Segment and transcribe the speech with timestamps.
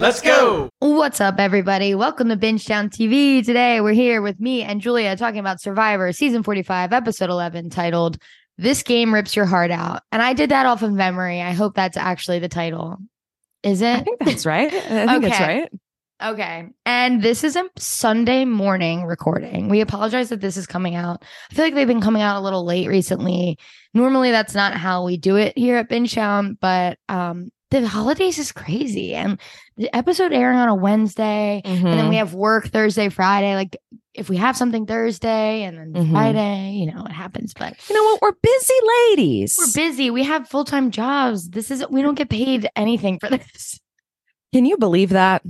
[0.00, 0.70] Let's go.
[0.78, 1.94] What's up, everybody?
[1.96, 3.44] Welcome to Binge Down TV.
[3.44, 8.16] Today, we're here with me and Julia talking about Survivor Season 45, Episode 11, titled
[8.56, 10.02] This Game Rips Your Heart Out.
[10.12, 11.42] And I did that off of memory.
[11.42, 12.98] I hope that's actually the title.
[13.64, 13.86] Is it?
[13.96, 14.72] I think that's right.
[14.72, 15.58] I think that's Okay.
[15.60, 15.72] right.
[16.22, 16.68] Okay.
[16.86, 19.68] And this is a Sunday morning recording.
[19.68, 21.24] We apologize that this is coming out.
[21.50, 23.58] I feel like they've been coming out a little late recently.
[23.94, 28.38] Normally that's not how we do it here at Binge Town, but um the holidays
[28.38, 29.14] is crazy.
[29.14, 29.38] And
[29.76, 33.54] the episode airing on a Wednesday, and then we have work Thursday, Friday.
[33.54, 33.76] Like
[34.14, 36.10] if we have something Thursday and then Mhm.
[36.10, 37.52] Friday, you know, it happens.
[37.54, 38.22] But you know what?
[38.22, 38.74] We're busy
[39.10, 39.56] ladies.
[39.58, 40.10] we're busy.
[40.10, 41.50] We have full-time jobs.
[41.50, 43.78] This is we don't get paid anything for this.
[44.52, 45.42] Can you believe that?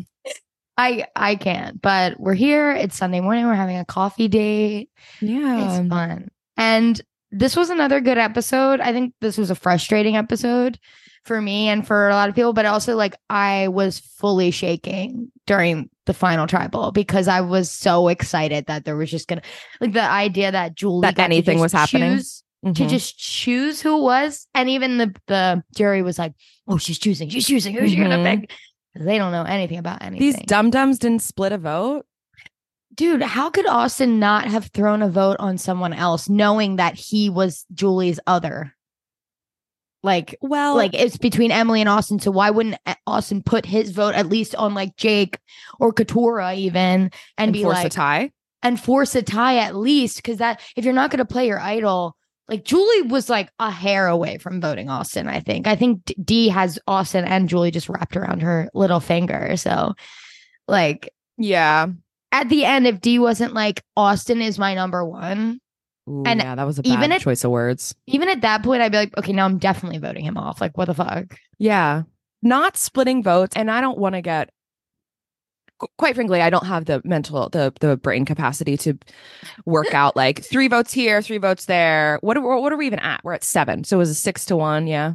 [0.76, 2.70] I I can't, but we're here.
[2.72, 3.46] It's Sunday morning.
[3.46, 4.90] We're having a coffee date.
[5.20, 5.80] Yeah.
[5.80, 6.28] It's fun.
[6.56, 7.00] And
[7.30, 8.80] this was another good episode.
[8.80, 10.78] I think this was a frustrating episode
[11.24, 15.30] for me and for a lot of people, but also like I was fully shaking
[15.46, 19.42] during the final tribal because I was so excited that there was just gonna
[19.80, 22.16] like the idea that Julie That anything was happening?
[22.16, 22.88] choose- to Mhm.
[22.88, 26.32] just choose who it was, and even the the jury was like,
[26.66, 27.28] "Oh, she's choosing.
[27.28, 27.72] She's choosing.
[27.74, 28.40] Who's she gonna Mhm.
[28.40, 28.50] pick?"
[28.96, 30.18] They don't know anything about anything.
[30.18, 32.04] These dum dums didn't split a vote.
[32.94, 37.30] Dude, how could Austin not have thrown a vote on someone else knowing that he
[37.30, 38.74] was Julie's other?
[40.08, 42.18] Like, Well, like it's between Emily and Austin.
[42.18, 45.38] So why wouldn't eh, Austin put his vote at least on like Jake
[45.78, 48.32] or Katurah even and, and be force a like tie.
[48.62, 50.16] and force a tie at least?
[50.16, 52.16] Because that if you're not going to play your idol,
[52.48, 55.28] like Julie was like a hair away from voting Austin.
[55.28, 55.66] I think.
[55.66, 59.56] I think D- has Austin and Julie just wrapped around her little finger.
[59.58, 59.92] So,
[60.66, 61.88] like Yeah.
[62.32, 65.60] at the end, if D wasn't like Austin is my number one,
[66.08, 67.94] Ooh, And yeah, that was a even bad at- choice of words.
[68.06, 70.60] even at that point, I'd be like, okay, now I'm definitely voting him off.
[70.60, 71.36] Like, what the fuck?
[71.58, 72.02] Yeah.
[72.42, 73.54] Not splitting votes.
[73.56, 74.50] And I don't want to get
[75.96, 78.98] quite frankly, I don't have the mental, the the brain capacity to
[79.64, 82.18] work out like three votes here, three votes there.
[82.20, 83.22] What are, what are we even at?
[83.22, 83.84] We're at seven.
[83.84, 84.86] So it was a six to one.
[84.88, 85.12] Yeah.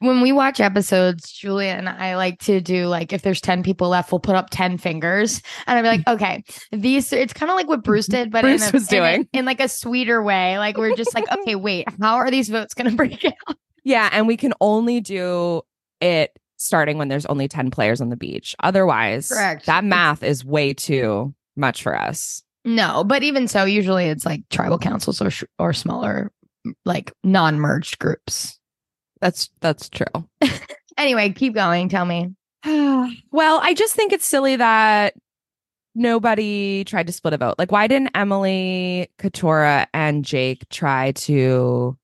[0.00, 3.88] When we watch episodes, Julia and I like to do like if there's 10 people
[3.88, 5.42] left, we'll put up 10 fingers.
[5.66, 8.62] And I'd be like, okay, these it's kind of like what Bruce did, but Bruce
[8.62, 9.28] in, a, was in a- doing.
[9.32, 10.58] in like a sweeter way.
[10.58, 13.56] Like we're just like, okay, wait, how are these votes gonna break out?
[13.84, 15.62] Yeah, and we can only do
[16.00, 18.54] it starting when there's only 10 players on the beach.
[18.60, 19.66] Otherwise, Correct.
[19.66, 22.42] that math is way too much for us.
[22.64, 26.30] No, but even so, usually it's like tribal councils or sh- or smaller,
[26.84, 28.57] like non-merged groups.
[29.20, 30.06] That's that's true.
[30.98, 31.88] Anyway, keep going.
[31.88, 32.34] Tell me.
[32.66, 35.14] well, I just think it's silly that
[35.94, 37.54] nobody tried to split a vote.
[37.56, 41.96] Like why didn't Emily, Katurah, and Jake try to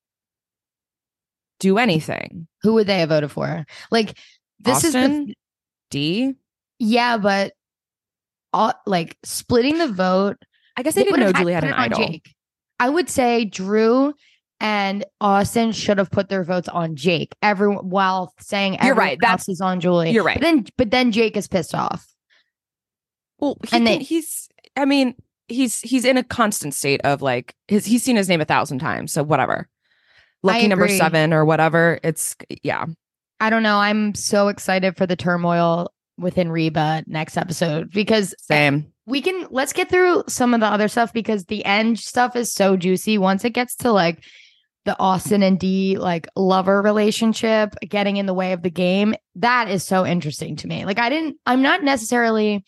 [1.59, 2.47] do anything?
[2.61, 3.65] Who would they have voted for?
[3.91, 4.17] Like
[4.59, 5.33] this is the Austin?
[5.91, 6.35] D?
[6.79, 7.51] Yeah, but
[8.53, 10.37] uh, like splitting the vote.
[10.77, 11.99] I guess I didn't know have Julie to had an idol.
[11.99, 12.33] Jake.
[12.79, 14.13] I would say Drew
[14.59, 17.35] and Austin should have put their votes on Jake.
[17.41, 20.11] Everyone while saying You're everyone right, that's- is on Julie.
[20.11, 20.35] you're right.
[20.39, 22.07] But then, but then Jake is pissed off.
[23.39, 25.15] Well, he And they- he's I mean,
[25.47, 28.79] he's he's in a constant state of like his he's seen his name a thousand
[28.79, 29.67] times, so whatever.
[30.43, 31.99] Lucky number seven or whatever.
[32.03, 32.85] It's yeah.
[33.39, 33.77] I don't know.
[33.77, 38.91] I'm so excited for the turmoil within Reba next episode because Same.
[39.05, 42.53] we can let's get through some of the other stuff because the end stuff is
[42.53, 43.17] so juicy.
[43.17, 44.23] Once it gets to like
[44.85, 49.69] the Austin and D like lover relationship getting in the way of the game, that
[49.69, 50.85] is so interesting to me.
[50.85, 52.63] Like I didn't I'm not necessarily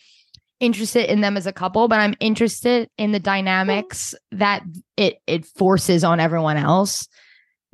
[0.60, 4.64] interested in them as a couple, but I'm interested in the dynamics that
[4.98, 7.08] it it forces on everyone else.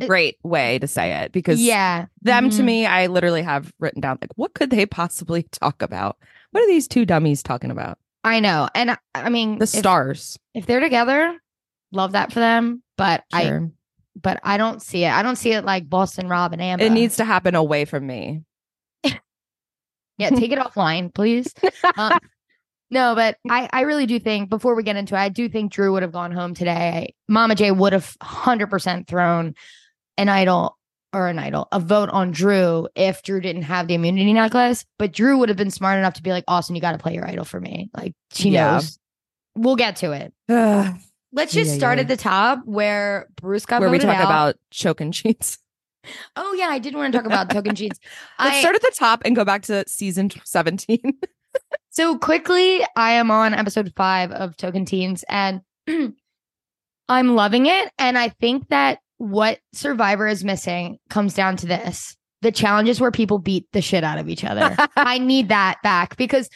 [0.06, 2.08] Great way to say it because yeah.
[2.22, 2.66] them to Mhm.
[2.66, 6.18] me, I literally have written down like what could they possibly talk about?
[6.52, 7.98] What are these two dummies talking about?
[8.26, 8.68] I know.
[8.76, 10.38] And I, I mean The if- stars.
[10.54, 11.38] if they're together,
[11.94, 12.84] love that for them.
[12.98, 13.72] But I Sure.
[14.22, 15.12] But I don't see it.
[15.12, 16.84] I don't see it like Boston Rob and Amber.
[16.86, 18.42] it needs to happen away from me.
[19.04, 21.54] yeah, take it offline, please.
[21.98, 22.20] Um,
[22.90, 25.72] no, but I I really do think before we get into it, I do think
[25.72, 27.16] Drew would have gone home today.
[27.28, 29.56] Mama J would have hundred percent thrown
[30.18, 30.78] an idol
[31.12, 34.86] or an idol a vote on Drew if Drew didn't have the immunity necklace.
[35.00, 37.16] But Drew would have been smart enough to be like, Austin, you got to play
[37.16, 37.90] your idol for me.
[37.96, 38.74] Like she Yeah.
[38.74, 39.00] knows.
[39.56, 40.34] We'll get to it.
[41.34, 42.04] Let's just Yeah, start yeah.
[42.04, 44.24] at the top where Bruce got where we talk out.
[44.24, 45.58] about Tocantins.
[46.36, 47.98] Oh yeah, I did want to talk about Tocantins.
[48.38, 51.00] Let's I, start at the top and go back to season 17.
[51.92, 55.62] so quickly, I am on episode five of Tocantins, and
[57.08, 57.90] I'm loving it.
[57.98, 63.12] And I think that what Survivor is missing comes down to this: the challenges where
[63.12, 64.76] people beat the shit out of each other.
[64.98, 66.50] I need that back because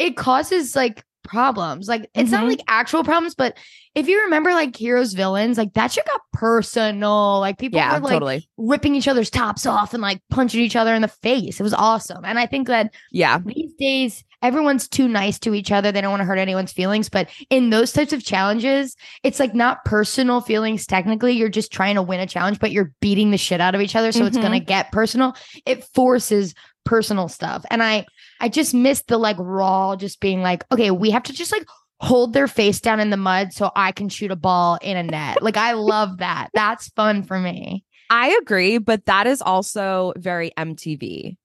[0.00, 1.86] it causes like problems.
[1.88, 2.48] Like it's not Mhm.
[2.48, 3.56] like actual problems, but
[3.94, 7.38] if you remember like heroes villains, like that shit got personal.
[7.40, 8.48] Like people yeah, were like totally.
[8.56, 11.60] ripping each other's tops off and like punching each other in the face.
[11.60, 12.24] It was awesome.
[12.24, 13.38] And I think that Yeah.
[13.44, 15.90] these days everyone's too nice to each other.
[15.90, 17.08] They don't want to hurt anyone's feelings.
[17.08, 18.94] But in those types of challenges,
[19.24, 21.32] it's like not personal feelings technically.
[21.32, 23.96] You're just trying to win a challenge, but you're beating the shit out of each
[23.96, 24.12] other.
[24.12, 24.42] So it's Mhm.
[24.42, 25.34] gonna get personal.
[25.66, 26.54] It forces
[26.84, 27.64] personal stuff.
[27.70, 28.06] And I
[28.40, 31.66] I just missed the like raw just being like, okay, we have to just like
[32.00, 35.02] hold their face down in the mud so I can shoot a ball in a
[35.02, 35.42] net.
[35.42, 36.48] Like I love that.
[36.54, 37.84] That's fun for me.
[38.10, 41.36] I agree, but that is also very MTV.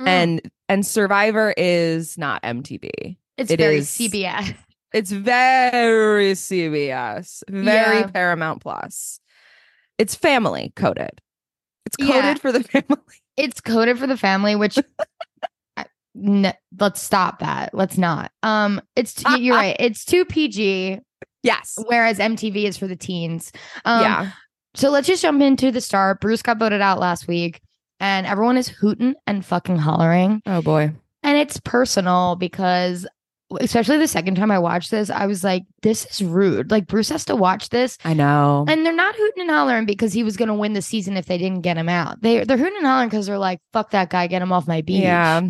[0.00, 0.06] Mm.
[0.08, 3.16] And and Survivor is not MTV.
[3.38, 4.54] it's it very is- CBS.
[4.92, 8.06] It's very CBS, very Yeah.
[8.08, 9.20] Paramount Plus.
[9.96, 11.20] It's family coded.
[11.86, 12.34] It's coded Yeah.
[12.34, 13.02] for the family.
[13.38, 14.78] it's coded for the family which
[16.14, 21.00] Let's stop that let's not um it's t- you're right it's too pg
[21.42, 21.78] Yes.
[21.86, 23.50] whereas mtv is for the teens
[23.86, 24.30] um yeah.
[24.74, 27.60] so let's just jump into the start bruce got voted out last week
[27.98, 30.92] and everyone is hooting and fucking hollering Oh boy.
[31.22, 33.06] and it's personal because
[33.60, 37.08] especially the second time i watched this i was like this is rude like bruce
[37.10, 38.64] has to watch this I know.
[38.68, 41.26] and they're not hooting and hollering because he was going to win the season if
[41.26, 42.20] they didn't get him out.
[42.22, 44.80] They they're hooting and hollering because they're like, "Fuck that guy, get him off my
[44.80, 45.42] beach." yeah.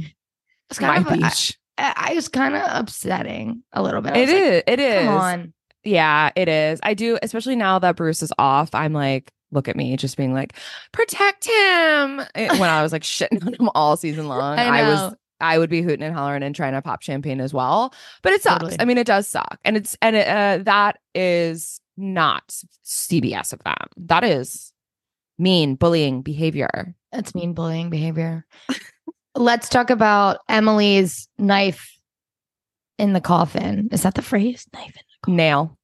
[0.73, 1.59] It's My kind of beach.
[1.79, 4.17] I, I was kind of upsetting a little bit.
[4.17, 4.55] It is.
[4.57, 5.05] Like, it is.
[5.05, 5.53] Come on,
[5.85, 6.81] Yeah, it is.
[6.83, 8.75] I do, especially now that Bruce is off.
[8.75, 10.55] I'm like, look at me, just being like,
[10.93, 12.21] protect him.
[12.35, 15.15] Eh, When I was like shitting on him all season long, I I, was.
[15.41, 17.93] I would be hooting and hollering and trying to pop champagne as well.
[18.23, 18.61] But it sucks.
[18.63, 18.77] Totally.
[18.81, 22.55] I mean, it does suck, and it's and it, uh, that is not
[22.85, 23.77] CBS of them.
[23.97, 24.73] That is
[25.39, 26.95] mean bullying behavior.
[27.11, 28.47] that's mean bullying behavior.
[29.35, 31.97] Let's talk about Emily's knife
[32.99, 33.89] in the coffin.
[33.93, 34.67] Is that the phrase?
[34.73, 34.87] Knife.
[34.87, 35.37] In- the coffin?
[35.37, 35.79] Nail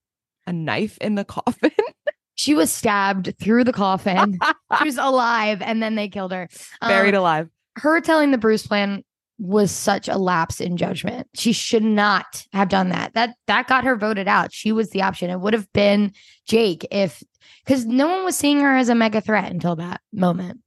[0.48, 1.70] a knife in the coffin.
[2.34, 4.38] she was stabbed through the coffin.
[4.78, 6.48] she was alive, and then they killed her.
[6.80, 7.48] Um, Buried alive.
[7.76, 9.04] her telling the Bruce plan
[9.38, 11.28] was such a lapse in judgment.
[11.34, 13.14] She should not have done that.
[13.14, 14.52] That that got her voted out.
[14.52, 15.30] She was the option.
[15.30, 16.12] It would have been
[16.46, 17.22] Jake if
[17.64, 20.60] because no one was seeing her as a mega threat until that moment.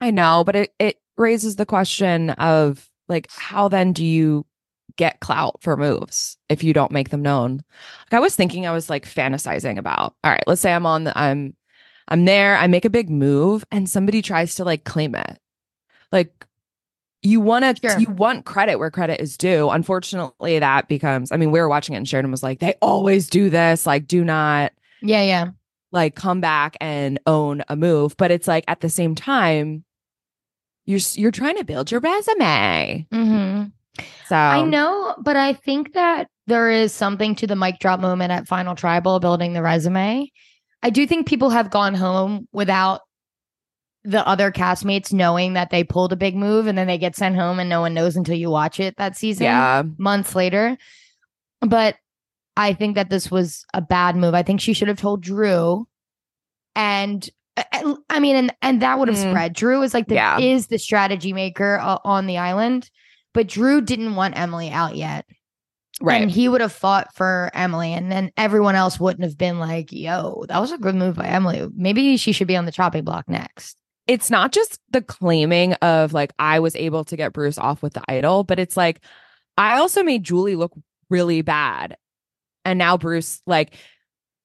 [0.00, 4.46] I know, but it, it raises the question of like, how then do you
[4.96, 7.62] get clout for moves if you don't make them known?
[8.10, 11.04] Like I was thinking, I was like fantasizing about, all right, let's say I'm on
[11.04, 11.54] the, I'm,
[12.08, 15.38] I'm there, I make a big move and somebody tries to like claim it.
[16.12, 16.46] Like
[17.22, 17.98] you want to, Sure.
[18.00, 19.68] you want credit where credit is due.
[19.68, 23.28] Unfortunately, that becomes, I mean, we were watching it and Sheridan was like, they always
[23.28, 23.86] do this.
[23.86, 24.72] Like, do not,
[25.02, 25.50] Yeah, yeah.
[25.92, 29.84] like come back and own a move but it's like at the same time
[30.86, 33.64] you're you're trying to build your resume hmm
[34.26, 38.32] so I know, but I think that there is something to the mic drop moment
[38.32, 40.30] at Final Tribal building the resume.
[40.82, 43.02] I do think people have gone home without
[44.04, 47.36] the other castmates knowing that they pulled a big move and then they get sent
[47.36, 49.44] home and no one knows until you watch it that season.
[49.44, 50.78] yeah months later.
[51.60, 51.96] But
[52.56, 54.34] I think that this was a bad move.
[54.34, 55.86] I think she should have told Drew.
[56.74, 57.28] And
[58.10, 59.30] I- mean, and and that would have Mm.
[59.30, 59.52] spread.
[59.54, 60.38] Drew is like the Yeah.
[60.38, 62.90] is the strategy maker uh, on the island,
[63.34, 65.26] but Drew didn't want Emily out yet,
[66.00, 69.58] right and he would have fought for Emily, and then everyone else wouldn't have been
[69.58, 71.68] like, "Yo, that was a good move by Emily.
[71.74, 76.12] Maybe she should be on the chopping block next." it's not just the claiming of
[76.14, 78.98] like i was able to get bruce off with the idol but it's like
[79.58, 80.72] i also made julie look
[81.10, 81.96] really bad
[82.64, 83.74] and now bruce like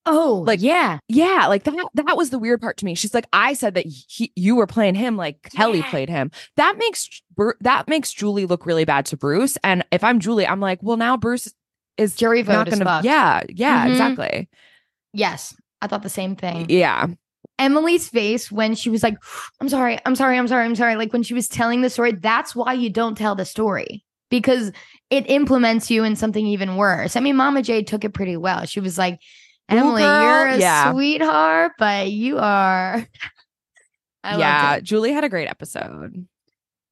[0.08, 3.26] Oh, Like, yeah, yeah like that that was the weird part to me she's like
[3.34, 5.90] i said that he, you were playing him like Kellie Yeah.
[5.90, 7.10] played him that makes
[7.62, 10.98] that makes julie look really bad to bruce and if i'm julie i'm like well
[10.98, 11.52] now bruce
[11.98, 13.92] is jury vote gonna yeah yeah Mhm.
[13.92, 14.50] exactly
[15.14, 16.66] Yes, I thought the same thing.
[16.70, 17.08] yeah
[17.58, 19.18] Emily's face when she was like,
[19.62, 20.98] I'm sorry, I'm sorry, I'm sorry, I'm sorry.
[20.98, 24.74] Like when she was telling the story, that's why you don't tell the story because
[25.10, 27.16] it implements you in something even worse.
[27.16, 28.66] I mean, Mama J took it pretty well.
[28.66, 29.20] She was like,
[29.70, 30.92] Emily, you're a yeah.
[30.92, 33.06] sweetheart, but you are.
[34.24, 36.26] I yeah julie had a great episode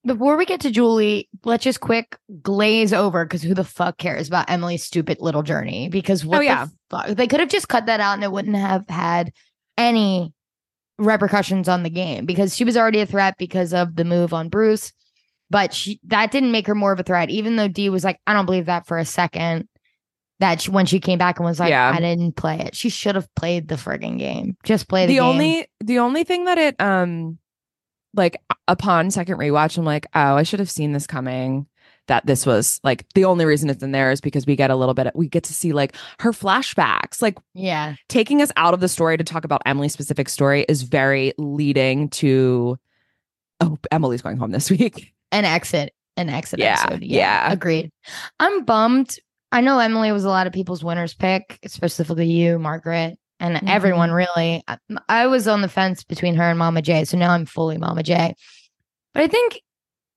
[0.06, 4.28] Before we get to Julie, let's just quick glaze over because who the fuck cares
[4.28, 5.90] about Emily's stupid little journey?
[5.90, 6.66] Because oh, what Oh, yeah.
[6.66, 7.08] the fuck?
[7.18, 9.32] They could have just cut that out and it wouldn't have had
[9.78, 10.34] any
[11.00, 14.50] repercussions on the game because she was already a threat because of the move on
[14.50, 14.92] Bruce.
[15.50, 18.20] But she, that didn't make her more of a threat, even though Dee was like,
[18.28, 19.68] I don't believe that for a second.
[20.44, 21.90] That she, when she came back and was like, Yeah.
[21.96, 22.76] I didn't play it.
[22.76, 24.58] She should have played the frigging game.
[24.66, 25.24] Just play the, the game.
[25.24, 27.38] only the only thing that it um
[28.14, 31.66] like upon second rewatch, I'm like, oh, I should have seen this coming.
[32.08, 34.76] That this was like the only reason it's in there is because we get a
[34.76, 37.22] little bit, we get to see like her flashbacks.
[37.22, 37.96] Like Yeah.
[38.10, 42.10] taking us out of the story to talk about Emily's specific story is very leading
[42.10, 42.78] to,
[43.62, 45.14] oh, Emily's going home this week.
[45.32, 45.94] An exit.
[46.18, 47.04] An exit Yeah, episode.
[47.04, 47.52] yeah.
[47.52, 47.90] Agreed.
[48.40, 49.18] I'm bummed.
[49.54, 53.70] I know Emily was a lot of people's winners pick, specifically you, Margaret, and Mhm.
[53.70, 54.64] everyone really.
[54.68, 57.78] I, I was on the fence between her and Mama J, so now I'm fully
[57.78, 58.34] Mama J.
[59.14, 59.62] But I think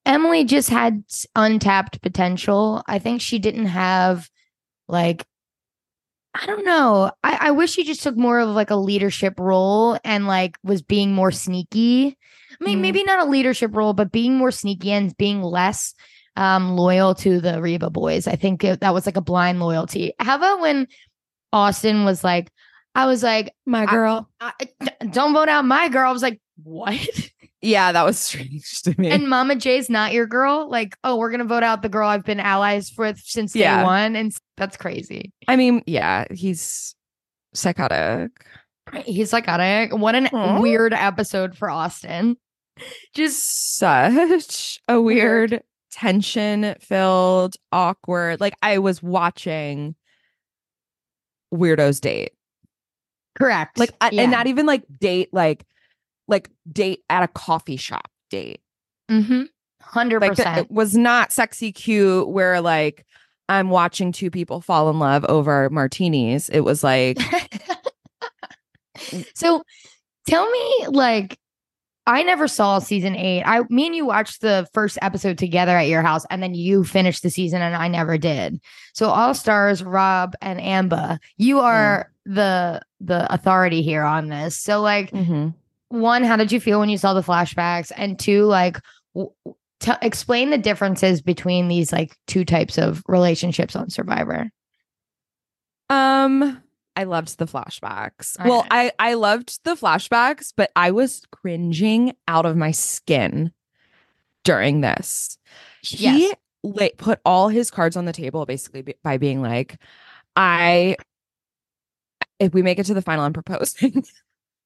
[0.07, 2.83] Emily just had untapped potential.
[2.87, 4.29] I think she didn't have
[4.89, 5.25] like
[6.35, 7.11] I don't know.
[7.25, 10.83] I, I wish she just took more of like a leadership role and like was
[10.83, 12.17] being more sneaky.
[12.61, 12.83] I mean, Mhm.
[12.83, 15.95] maybe not a leadership role, but being more sneaky and being less
[16.37, 18.27] um loyal to the Reba boys.
[18.27, 20.13] I think it, that was like a blind loyalty.
[20.19, 20.87] How about when
[21.53, 22.51] Austin was like,
[22.95, 24.29] I was like, My girl.
[24.41, 24.53] I,
[25.11, 26.09] don't vote out my girl.
[26.09, 26.99] I was like, what?
[27.63, 29.11] Yeah, that was strange to me.
[29.11, 30.69] and Mama J's not your girl?
[30.71, 33.83] Like, oh, we're gonna vote out the girl I've been allies with since day Yeah.
[33.83, 35.33] one, and that's crazy.
[35.49, 36.95] I mean, yeah, he's
[37.55, 38.31] psychotic.
[39.05, 39.93] He's psychotic.
[39.97, 40.61] What an Aw.
[40.61, 42.37] weird episode for Austin.
[43.15, 45.63] Just Such a Weird.
[45.91, 48.41] Tension filled, awkward.
[48.41, 49.95] Like I was watching
[51.55, 52.33] Weirdo's date.
[53.39, 53.79] correct.
[53.79, 54.23] Like I- Yeah.
[54.23, 55.65] and not even like date like
[56.29, 58.61] like date at a coffee shop date.
[59.11, 59.43] Mm-hmm.
[59.81, 60.59] Hundred Like th- percent.
[60.67, 63.05] it was not sexy cute where like
[63.49, 66.49] I'm watching two people fall in love over martinis.
[66.49, 67.19] It was like
[69.35, 69.63] so
[70.27, 71.39] tell me, like,
[72.07, 73.43] I never saw season eight.
[73.43, 76.85] I me and you watched the first episode together at your house, and then you
[76.85, 78.61] finished the season, and I never did.
[78.93, 84.57] So all stars, Rob and Amber, you are the the authority here on this.
[84.57, 85.55] So like mhm.
[85.89, 87.91] one, how did you feel when you saw the flashbacks?
[87.97, 88.81] And two, like,
[89.15, 89.33] w-
[89.81, 94.51] t- explain the differences between these like two types of relationships on Survivor.
[95.89, 96.63] Um,
[96.97, 98.41] I loved the flashbacks.
[98.41, 98.93] All well, right.
[98.99, 103.53] I I loved the flashbacks, but I was cringing out of my skin
[104.45, 105.39] during this.
[105.83, 106.35] He Yes.
[106.63, 109.79] la- put all his cards on the table basically by being like,
[110.35, 110.97] "I,
[112.39, 114.05] if we make it to the final, I'm proposing."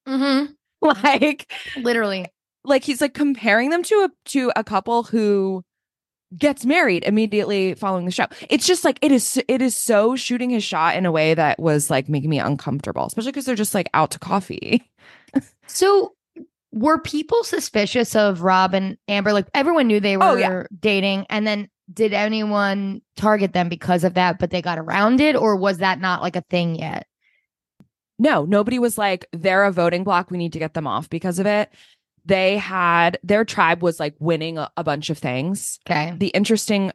[0.09, 0.53] Mm-hmm.
[0.81, 2.27] like, Literally.
[2.65, 5.63] like he's like comparing them to a to a couple who
[6.39, 8.27] gets married immediately following the show.
[8.49, 11.59] It's just like it is it is so shooting his shot in a way that
[11.59, 14.89] was like making me uncomfortable, especially because they're just like out to coffee.
[15.67, 16.15] So
[16.73, 19.33] were people suspicious of Rob and Amber?
[19.33, 20.65] Like everyone knew they were Oh, yeah.
[20.81, 25.37] dating, and then did anyone target them because of that, but they got around it,
[25.37, 27.07] or was that not like a thing yet?
[28.19, 30.31] No, nobody was like they're a voting block.
[30.31, 31.71] We need to get them off because of it.
[32.25, 35.79] They had their tribe was like winning a, a bunch of things.
[35.89, 36.15] Okay.
[36.17, 36.93] The interesting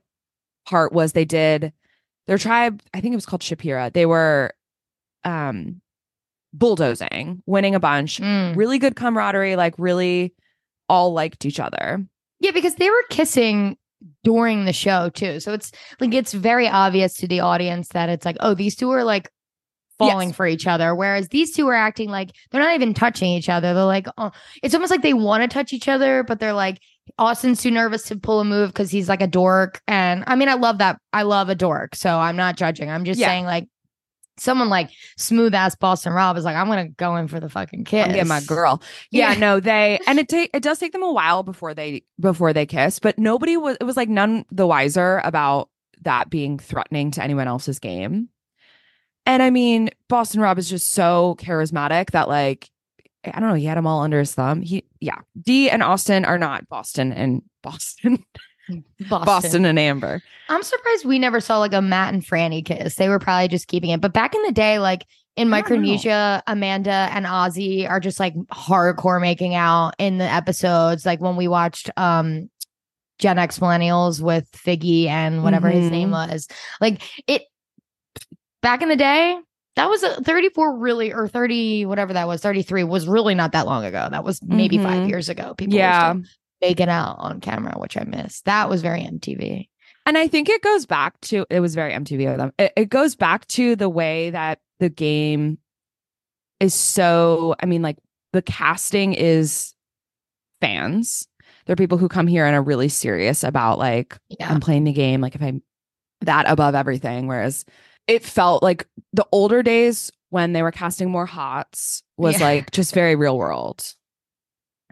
[0.65, 1.73] part was they did
[2.27, 2.81] their tribe.
[2.93, 3.91] I think it was called Chapera.
[3.93, 4.53] They were
[5.23, 5.81] um
[6.53, 8.19] bulldozing, winning a bunch.
[8.19, 8.55] Mm.
[8.55, 10.33] really good camaraderie, like really
[10.87, 12.05] all liked each other.
[12.39, 13.77] Yeah, because they were kissing
[14.23, 15.39] during the show too.
[15.39, 18.91] So it's like it's very obvious to the audience that it's like, oh, these two
[18.91, 19.31] are like
[19.97, 20.35] falling Yes.
[20.37, 20.93] for each other.
[20.95, 23.73] Whereas these two are acting like they're not even touching each other.
[23.73, 26.79] They're like, oh, it's almost like they want to touch each other, but they're like,
[27.19, 29.81] Austin's too nervous to pull a move because he's like a dork.
[29.87, 30.99] And I mean, I love that.
[31.13, 31.95] I love a dork.
[31.95, 32.89] So I'm not judging.
[32.89, 33.27] I'm just Yeah.
[33.27, 33.67] saying, like,
[34.37, 37.85] someone like smooth ass Boston Rob is like, I'm gonna go in for the fucking
[37.85, 38.07] kiss.
[38.19, 38.81] I'm my girl.
[39.11, 39.39] Yeah, Yeah.
[39.39, 42.65] no, they and it take it does take them a while before they before they
[42.65, 45.69] kiss, but nobody was it was like none the wiser about
[46.01, 48.27] that being threatening to anyone else's game.
[49.25, 52.69] And I mean, Boston Rob is just so charismatic that like
[53.25, 54.61] I don't know, he had them all under his thumb.
[54.61, 55.17] He yeah.
[55.41, 58.23] D and Austin are not Boston and Boston.
[58.99, 59.25] Boston.
[59.25, 60.21] Boston and Amber.
[60.49, 62.95] I'm surprised we never saw like a Matt and Franny kiss.
[62.95, 64.01] They were probably just keeping it.
[64.01, 65.05] But back in the day, like
[65.35, 65.75] in I don't know.
[65.77, 71.05] Micronesia, Amanda and Ozzy are just like hardcore making out in the episodes.
[71.05, 72.49] Like when we watched um
[73.19, 75.91] Gen X Millennials with Figgy and whatever his Mhm.
[75.91, 76.47] name was.
[76.81, 77.43] Like it
[78.65, 79.37] back in the day,
[79.75, 83.65] that was a 34 really or 30, whatever that was, 33 was really not that
[83.67, 84.07] long ago.
[84.09, 85.09] That was maybe five Mhm.
[85.09, 85.53] years ago.
[85.53, 86.13] People Yeah.
[86.13, 86.31] were still
[86.61, 88.45] making out on camera, which I missed.
[88.45, 89.69] That was very MTV.
[90.07, 92.51] And I think it goes back to it was very MTV of them.
[92.57, 95.57] It, it goes back to the way that the game
[96.59, 97.55] is so.
[97.61, 97.97] I mean, like
[98.33, 99.73] the casting is
[100.61, 101.27] fans.
[101.65, 104.49] There are people who come here and are really serious about like Yeah.
[104.51, 105.21] I'm playing the game.
[105.21, 105.61] Like if I'm
[106.21, 107.27] that above everything.
[107.27, 107.65] Whereas
[108.07, 112.45] it felt like the older days when they were casting more hots was Yeah.
[112.45, 113.93] like just very real world.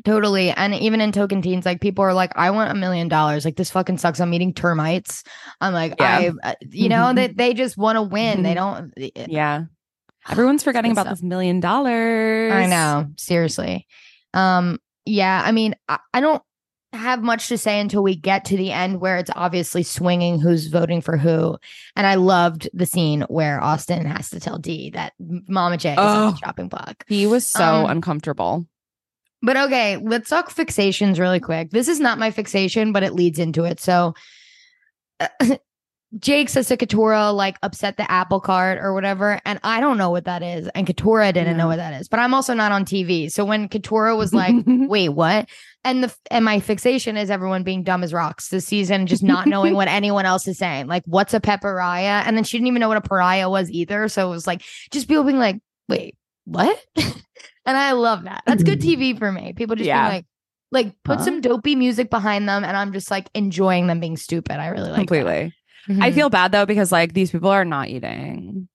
[0.05, 0.49] Totally.
[0.51, 3.45] And even in Tocantins, like people are like, I want a million dollars.
[3.45, 4.19] Like this fucking sucks.
[4.19, 5.23] I'm eating termites.
[5.61, 6.31] I'm like, Yeah.
[6.43, 8.43] I, uh, you know, they, they just want to win.
[8.43, 8.91] They don't.
[9.15, 9.65] Yeah.
[10.29, 11.17] Everyone's forgetting about stuff.
[11.17, 12.51] this million dollars.
[12.53, 13.07] I know.
[13.17, 13.87] Seriously.
[14.33, 15.41] Um, yeah.
[15.45, 16.41] I mean, I, I don't
[16.93, 20.67] have much to say until we get to the end where it's obviously swinging who's
[20.67, 21.57] voting for who.
[21.95, 25.97] And I loved the scene where Austin has to tell Dee that Mama J is
[25.97, 26.31] on Oh.
[26.31, 27.03] the chopping block.
[27.07, 28.65] He was so Um, uncomfortable.
[29.41, 31.71] But okay, let's talk fixations really quick.
[31.71, 33.79] This is not my fixation, but it leads into it.
[33.81, 34.13] So
[36.19, 39.41] Jake says to Katurah, like, upset the apple cart or whatever.
[39.45, 40.67] And I don't know what that is.
[40.75, 42.07] And Katurah didn't know what that is.
[42.07, 43.31] But I'm also not on TV.
[43.31, 45.49] So when Katurah was like, wait, what?
[45.83, 49.47] And the and my fixation is everyone being dumb as rocks this season, just not
[49.47, 50.87] knowing what anyone else is saying.
[50.87, 52.23] Like, what's a pepperaya?
[52.25, 54.07] And then she didn't even know what a pariah was either.
[54.07, 56.15] So it was like just people being like, wait,
[56.45, 56.79] what?
[56.95, 57.15] and
[57.65, 58.43] I love that.
[58.45, 59.53] That's good TV for me.
[59.53, 60.03] People just Yeah.
[60.09, 60.25] being like,
[60.71, 61.25] like put Huh?
[61.25, 64.59] some dopey music behind them, and I'm just like enjoying them being stupid.
[64.59, 65.25] I really like that.
[65.85, 66.03] Completely.
[66.05, 66.15] I mm-hmm.
[66.15, 68.67] feel bad though because like these people are not eating.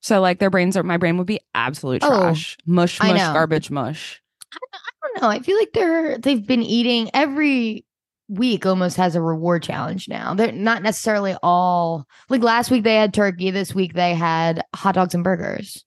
[0.00, 2.56] So like their brains are my brain would be absolute Oh, trash.
[2.66, 3.32] mush, I mush, know.
[3.32, 4.20] garbage mush.
[4.52, 4.58] I
[5.02, 5.28] don't know.
[5.28, 7.84] I feel like they're they've been eating every
[8.28, 10.34] week almost has a reward challenge now.
[10.34, 13.50] They're not necessarily all like last week they had turkey.
[13.50, 15.84] This week they had hot dogs and burgers.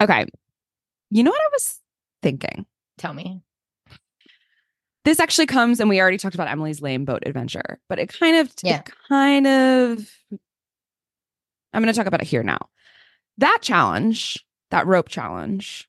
[0.00, 0.26] Okay.
[1.10, 1.78] You know what I was
[2.22, 2.66] thinking?
[2.98, 3.42] Tell me.
[5.04, 8.36] This actually comes and we already talked about Emily's lame boat adventure, but it kind
[8.36, 8.80] of Yeah.
[8.80, 10.10] it kind of
[11.72, 12.58] I'm going to talk about it here now.
[13.38, 15.88] That challenge, that rope challenge.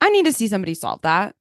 [0.00, 1.34] I need to see somebody solve that.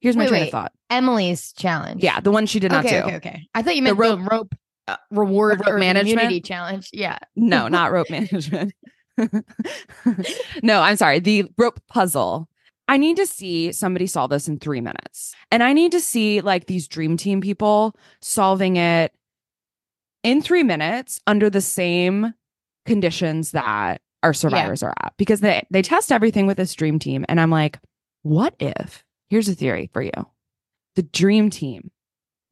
[0.00, 0.46] Here's my Wait, train wait.
[0.48, 0.72] of thought.
[0.90, 2.02] Emily's challenge.
[2.02, 3.06] Yeah, the one she did not okay, do.
[3.06, 3.48] okay, okay.
[3.54, 4.54] I thought you meant The the rope,
[4.86, 6.44] uh, reward rope or management?
[6.44, 6.88] challenge.
[6.92, 7.18] Yeah.
[7.36, 8.72] No, not rope management.
[10.62, 11.18] no, I'm sorry.
[11.18, 12.48] The rope puzzle.
[12.88, 15.34] I need to see somebody solve this in three minutes.
[15.50, 19.12] And I need to see like these dream team people solving it
[20.22, 22.32] in three minutes under the same
[22.86, 25.12] conditions that our survivors are at.
[25.18, 27.24] Because they they test everything with this dream team.
[27.28, 27.78] And I'm like,
[28.22, 29.04] what if?
[29.28, 30.12] Here's a theory for you.
[30.96, 31.90] The dream team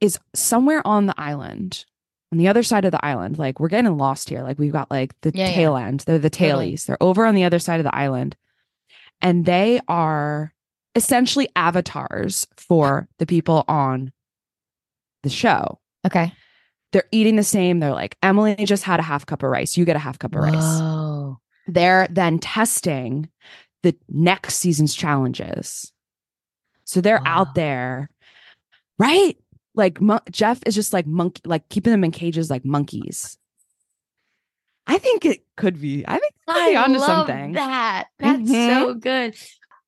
[0.01, 1.87] is somewhere on the island
[2.33, 3.38] on the other side of the island.
[3.38, 4.42] Like we're getting lost here.
[4.42, 5.55] Like we've got like the Yeah, yeah.
[5.55, 6.01] tail end.
[6.01, 6.72] They're the Totally.
[6.72, 6.85] tailies.
[6.87, 8.37] They're over on the other side of the island.
[9.20, 10.52] And they are
[10.94, 14.12] essentially avatars for the people on
[15.22, 15.79] the show.
[16.07, 16.33] Okay.
[16.92, 17.81] They're eating the same.
[17.81, 19.76] They're like, Emily just had a half cup of rice.
[19.76, 20.55] You get a half cup of rice.
[20.55, 21.38] Whoa.
[21.66, 23.29] They're then testing
[23.83, 25.92] the next season's challenges.
[26.85, 27.40] So they're Wow.
[27.40, 28.09] out there,
[28.98, 29.37] right?
[29.74, 33.37] Like mon- Jeff is just like monkey, like keeping them in cages like monkeys.
[34.87, 36.05] I think it could be.
[36.07, 37.52] I think it could be I onto love something.
[37.52, 38.06] that.
[38.18, 38.68] That's Mhm.
[38.68, 39.37] so good.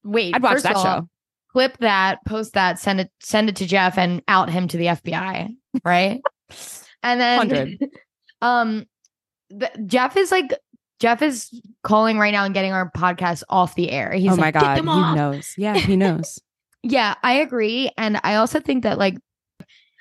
[0.05, 1.09] Wait, I'd watch that all, show.
[1.53, 4.87] Clip that, post that, send it, send it to Jeff, and out him to the
[4.89, 5.55] FBI.
[5.85, 6.21] Right,
[7.03, 7.79] and then 100.
[8.43, 8.87] um,
[9.51, 10.53] the, Jeff is like
[11.01, 11.49] Jeff is
[11.83, 14.13] calling right now and getting our podcast off the air.
[14.13, 15.55] He's oh my like, "Get god, he knows.
[15.57, 16.39] Yeah, he knows.
[16.83, 17.91] Yeah, I agree.
[17.97, 19.17] And I also think that like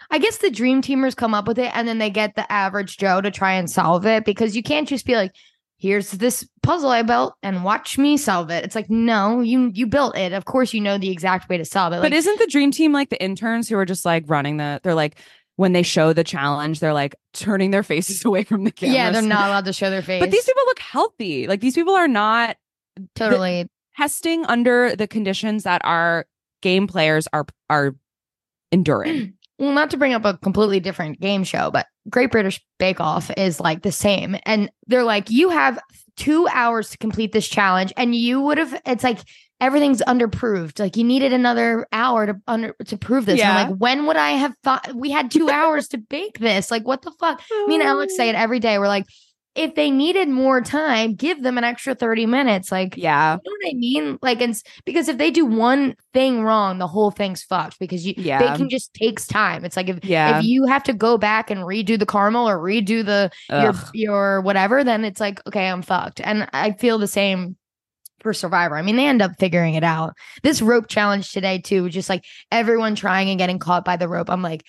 [0.10, 2.98] I guess the dream teamers come up with it and then they get the average
[2.98, 5.34] Joe to try and solve it because you can't just be like,
[5.78, 8.66] here's this puzzle I built and watch me solve it.
[8.66, 10.34] It's like, no, you you built it.
[10.34, 11.98] Of course you know the exact way to solve it.
[11.98, 14.80] Like but isn't the dream team like the interns who are just like running the?
[14.84, 15.20] They're like
[15.56, 18.96] when they show the challenge, they're like turning their faces away from the camera.
[18.96, 20.20] yeah, they're not allowed to show their face.
[20.20, 21.48] But these people look healthy.
[21.48, 22.58] Like these people are not
[23.16, 26.26] totally testing under the conditions that our
[26.62, 27.96] game players are are
[28.72, 29.34] enduring.
[29.60, 33.32] well, not to bring up a completely different game show, but Great British Bake Off
[33.38, 34.38] is like the same.
[34.46, 35.80] And they're like, you have
[36.16, 38.80] two hours to complete this challenge, and you would have.
[38.86, 39.20] It's like
[39.60, 40.80] everything's underproved.
[40.80, 43.40] Like you needed another hour to under to prove this.
[43.40, 46.72] And I'm like, when would I have thought we had two hours to bake this?
[46.72, 47.42] Like, what the fuck?
[47.68, 48.78] Me and Alex say it every day.
[48.80, 49.06] We're like,
[49.58, 52.72] if they needed more time, give them an extra 30 minutes.
[52.72, 53.38] Like, Yeah.
[53.44, 54.20] you know what I mean?
[54.22, 57.80] Like, and because if they do one thing wrong, the whole thing's fucked.
[57.80, 58.40] Because you Yeah.
[58.40, 59.66] baking just takes time.
[59.66, 60.40] It's like if Yeah.
[60.40, 64.42] if you have to go back and redo the caramel or redo the your your
[64.42, 66.22] whatever, then it's like okay, I'm fucked.
[66.22, 67.58] And I feel the same
[68.20, 68.78] for Survivor.
[68.78, 70.14] I mean, they end up figuring it out.
[70.44, 74.30] This rope challenge today too, just like everyone trying and getting caught by the rope.
[74.30, 74.64] I'm like.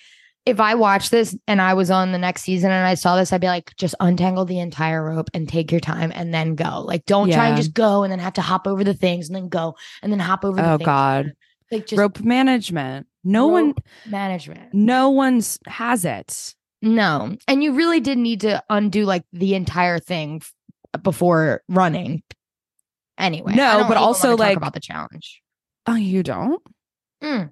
[0.49, 3.31] If I watched this and I was on the next season and I saw this,
[3.31, 6.81] I'd be like, just untangle the entire rope and take your time and then go.
[6.81, 9.35] Like, don't try and just go and then have to hop over the things and
[9.35, 10.85] then go and then hop over the Oh things.
[10.85, 11.33] God.
[11.71, 13.07] Like just Rope management.
[13.23, 13.75] No one
[14.07, 14.73] management.
[14.73, 16.55] no one's has it.
[16.81, 17.35] No.
[17.47, 20.41] And you really did need to undo like the entire thing
[20.95, 22.23] f- before running.
[23.17, 23.53] Anyway.
[23.53, 25.41] No, but also, like- about the challenge.
[25.85, 26.61] Oh, you don't?
[27.21, 27.51] Mm.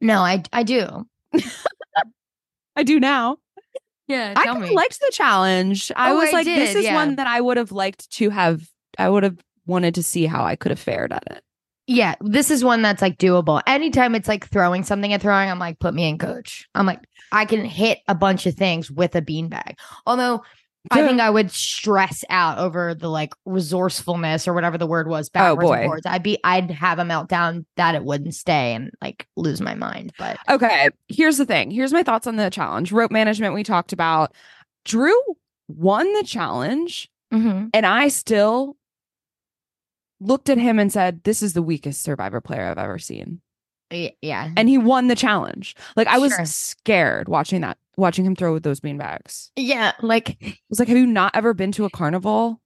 [0.00, 1.06] No, I I do.
[2.76, 3.38] I do now.
[4.06, 5.90] Yeah, I liked the challenge.
[5.96, 6.94] I Oh, was I like, this is yeah.
[6.94, 8.62] one that I would have liked to have.
[8.98, 11.42] I would have wanted to see how I could have fared at it.
[11.86, 13.62] Yeah, this is one that's like doable.
[13.66, 16.66] Anytime it's like throwing something at throwing, I'm like, put me in coach.
[16.74, 17.00] I'm like,
[17.32, 19.74] I can hit a bunch of things with a beanbag.
[20.06, 20.42] Although
[20.90, 25.28] I think I would stress out over the like resourcefulness or whatever the word was
[25.28, 25.84] Oh, backwards and boy.
[25.84, 26.06] forwards.
[26.06, 30.12] I'd be I'd have a meltdown that it wouldn't stay and like lose my mind.
[30.18, 31.70] But Okay, here's the thing.
[31.70, 32.92] Here's my thoughts on the challenge.
[32.92, 34.32] Rope management we talked about.
[34.84, 35.18] Drew
[35.68, 37.70] won the challenge, Mhm.
[37.72, 38.76] and I still
[40.20, 43.40] looked at him and said, "This is the weakest Survivor player I've ever seen."
[44.20, 44.50] Yeah.
[44.56, 45.74] And he won the challenge.
[45.96, 46.44] Like I was Sure.
[46.44, 49.50] scared watching that, watching him throw with those beanbags.
[49.56, 52.60] Yeah, like I was like, "Have you not ever been to a carnival?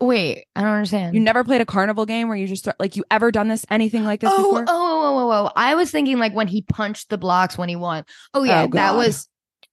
[0.00, 1.14] wait, I don't understand.
[1.14, 3.64] You never played a carnival game where you just throw, like you ever done this
[3.70, 5.52] anything like this oh, before?" Oh, oh, oh, oh, oh.
[5.56, 8.04] I was thinking like when he punched the blocks when he won.
[8.34, 8.64] Oh, yeah.
[8.64, 9.28] Oh, that was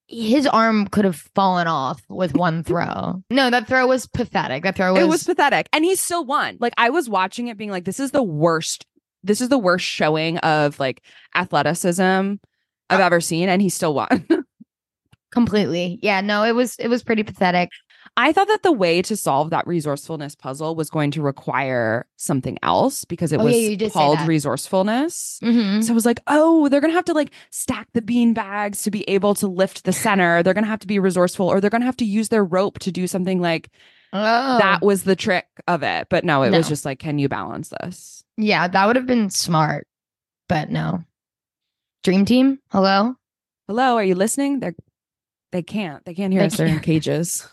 [0.08, 3.24] his arm could have fallen off with one throw.
[3.30, 4.64] No, that throw was pathetic.
[4.64, 7.58] That throw was, it was pathetic and he still won like i was watching it
[7.58, 8.86] being like this is the worst
[9.24, 11.02] this is the worst showing of like
[11.36, 12.02] athleticism
[12.90, 14.26] i've Uh, ever seen and he still won
[15.32, 15.98] completely.
[16.02, 17.70] Yeah, no, it was it was pretty pathetic.
[18.18, 22.58] i thought that the way to solve that resourcefulness puzzle was going to require something
[22.62, 25.82] else because it Oh, was yeah, you did say called resourcefulness Mhm.
[25.84, 28.92] so I was like, oh, they're gonna have to like stack the bean bags to
[28.92, 30.44] be able to lift the center.
[30.44, 32.92] They're gonna have to be resourceful, or they're gonna have to use their rope to
[32.92, 33.70] do something like
[34.14, 36.08] Oh, that was the trick of it.
[36.10, 38.26] But no, it was just like, can you balance this?
[38.42, 39.88] Yeah, that would have been smart,
[40.50, 41.04] but no.
[42.04, 43.16] Dream Team, hello.
[43.68, 44.76] hello are you listening they're
[45.52, 47.48] they can't they can't hear They us they're in cages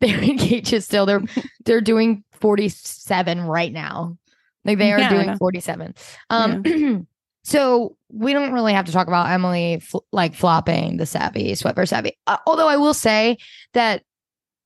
[0.00, 1.04] They're in cages still.
[1.04, 1.22] They're
[1.64, 4.16] they're doing 47 right now.
[4.64, 5.94] Like they are Yeah, doing 47.
[6.30, 7.06] Um
[7.44, 11.74] so we don't really have to talk about Emily fl- like flopping the savvy, sweat
[11.76, 12.16] versus savvy.
[12.26, 13.36] Uh, although I will say
[13.74, 14.02] that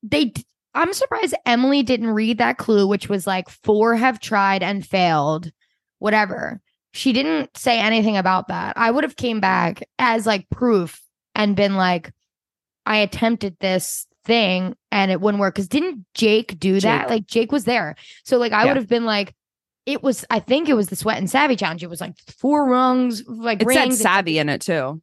[0.05, 4.63] they d- I'm surprised Emily didn't read that clue which was like four have tried
[4.63, 5.51] and failed,
[6.05, 6.61] whatever.
[6.93, 8.75] She didn't say anything about that.
[8.77, 11.01] I would have came back as like proof
[11.35, 12.12] and been like
[12.85, 15.55] I attempted this thing and it wouldn't work.
[15.55, 17.03] Cause didn't Jake do that?
[17.05, 17.11] Jake.
[17.11, 17.97] Like Jake was there.
[18.25, 18.69] So like I Yeah.
[18.69, 19.35] would have been like,
[19.87, 21.83] it was, I think it was the sweat and savvy challenge.
[21.83, 23.95] It was like four rungs, like it said rings.
[23.95, 25.01] and- savvy in it too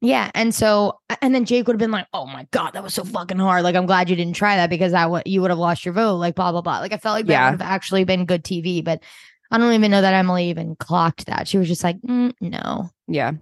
[0.00, 0.30] yeah.
[0.34, 3.04] And so, and then Jake would have been like, oh my God, that was so
[3.04, 3.64] fucking hard.
[3.64, 5.94] Like, I'm glad you didn't try that because that would, you would have lost your
[5.94, 6.16] vote.
[6.16, 6.80] Like, blah, blah, blah.
[6.80, 7.50] Like, I felt like that Yeah.
[7.50, 9.02] would have actually been good TV, but
[9.54, 11.46] I don't even know that Emily even clocked that.
[11.46, 12.90] She was just like, mm, no.
[13.06, 13.32] yeah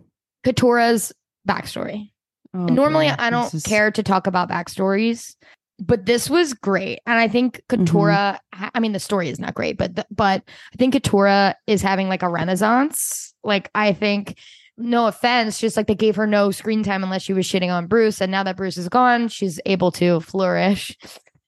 [0.44, 1.12] Katurah's
[1.48, 2.11] backstory.
[2.55, 3.14] Oh, Normally, boy.
[3.18, 5.37] I don't is- care to talk about backstories,
[5.79, 8.37] but this was great, and I think Mm-hmm.
[8.75, 12.09] I mean, the story is not great, but the, but I think Katurah is having
[12.09, 13.33] like a renaissance.
[13.42, 14.38] Like, I think,
[14.77, 17.87] no offense, just like they gave her no screen time unless she was shitting on
[17.87, 20.96] Bruce, and now that Bruce is gone, she's able to flourish.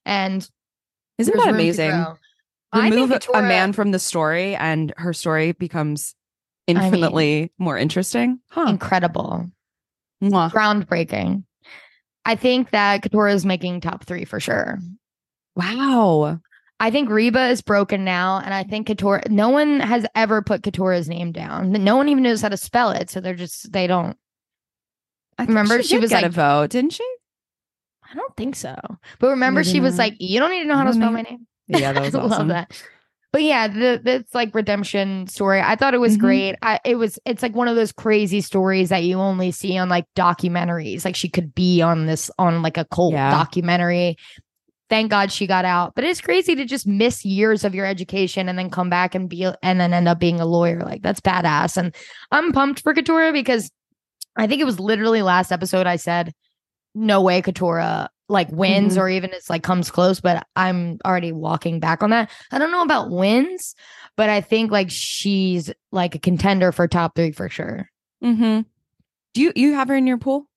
[0.05, 0.47] And
[1.17, 2.05] isn't that amazing
[2.71, 6.13] I remove a man from the story and her story becomes
[6.67, 9.45] mean- infinitely more interesting huh incredible,
[10.23, 10.51] Mwah.
[10.51, 11.43] groundbreaking.
[12.25, 14.79] I think that Katurah is making top three for sure.
[15.55, 16.39] wow
[16.77, 19.29] I think Reba is broken now, and I think Katurah.
[19.29, 21.71] No one has ever put Katurah's name down.
[21.71, 24.17] No one even knows how to spell it, so they're just they don't.
[25.37, 27.03] I Remember, she, she was get a like- vote didn't she
[28.11, 28.75] I don't think so.
[29.19, 31.13] But remember, Maybe she was like, "You don't need to know how to spell need-
[31.13, 32.81] my name." Yeah that was I love that.
[33.31, 35.59] But yeah, the that's like redemption story.
[35.59, 36.21] I thought it was Mhm.
[36.21, 36.55] great.
[36.61, 39.89] I it was it's like one of those crazy stories that you only see on
[39.89, 41.03] like documentaries.
[41.03, 43.31] Like she could be on this on like a cult Yeah.
[43.31, 44.15] documentary.
[44.89, 45.95] Thank God she got out.
[45.95, 49.27] But it's crazy to just miss years of your education and then come back and
[49.27, 50.79] be and then end up being a lawyer.
[50.81, 51.75] Like that's badass.
[51.75, 51.93] And
[52.31, 53.69] I'm pumped for Katurah because
[54.37, 56.31] I think it was literally last episode I said,
[56.93, 59.01] no way Katurah like wins Mhm.
[59.01, 62.29] or even it's like comes close, but I'm already walking back on that.
[62.51, 63.75] I don't know about wins,
[64.17, 67.89] but I think like she's like a contender for top three for sure.
[68.23, 68.61] mm-hmm
[69.33, 70.47] do you you have her in your pool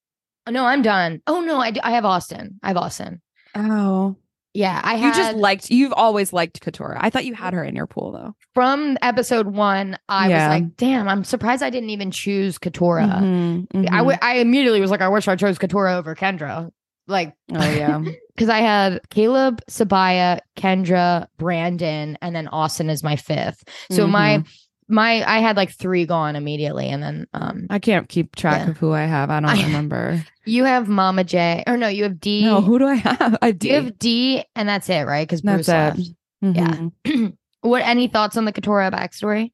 [0.49, 1.21] No, I'm done.
[1.27, 2.59] Oh no, I, I have Austin.
[2.63, 3.21] I have Austin.
[3.57, 4.17] oh
[4.55, 6.97] Yeah, I you just liked you've always liked Katurah.
[7.01, 8.35] I thought you had her in your pool though.
[8.55, 9.99] from episode one.
[10.09, 10.49] I Yeah.
[10.49, 13.21] was like, damn, I'm surprised I didn't even choose Katurah.
[13.21, 13.99] Mhm, I mhm.
[13.99, 16.71] w- I immediately was like, I wish I chose Katurah over Kendra.
[17.09, 18.01] Like, oh yeah.
[18.37, 23.65] because I had Kaleb, Sabiyah, Kendra, Brandon, and then Austin is my fifth.
[23.91, 24.47] So my Mhm.
[24.91, 28.71] my I had like three gone immediately, and then um I can't keep track Yeah.
[28.71, 29.31] of who I have.
[29.31, 30.23] I don't I- remember.
[30.45, 32.45] you have Mama J, or no, you have D.
[32.45, 33.39] No, who do I have?
[33.43, 33.69] I do.
[33.69, 35.27] you have D, and that's it, right?
[35.27, 35.99] Because Bruce left.
[35.99, 36.09] it.
[36.43, 36.89] Yeah.
[37.63, 37.83] What?
[37.85, 39.51] Any thoughts on the Katurah backstory?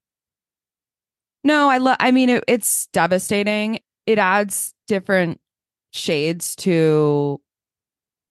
[1.43, 1.97] No, I love.
[2.01, 3.79] I mean, it, it's devastating.
[4.07, 5.41] It adds different
[5.95, 7.41] shades to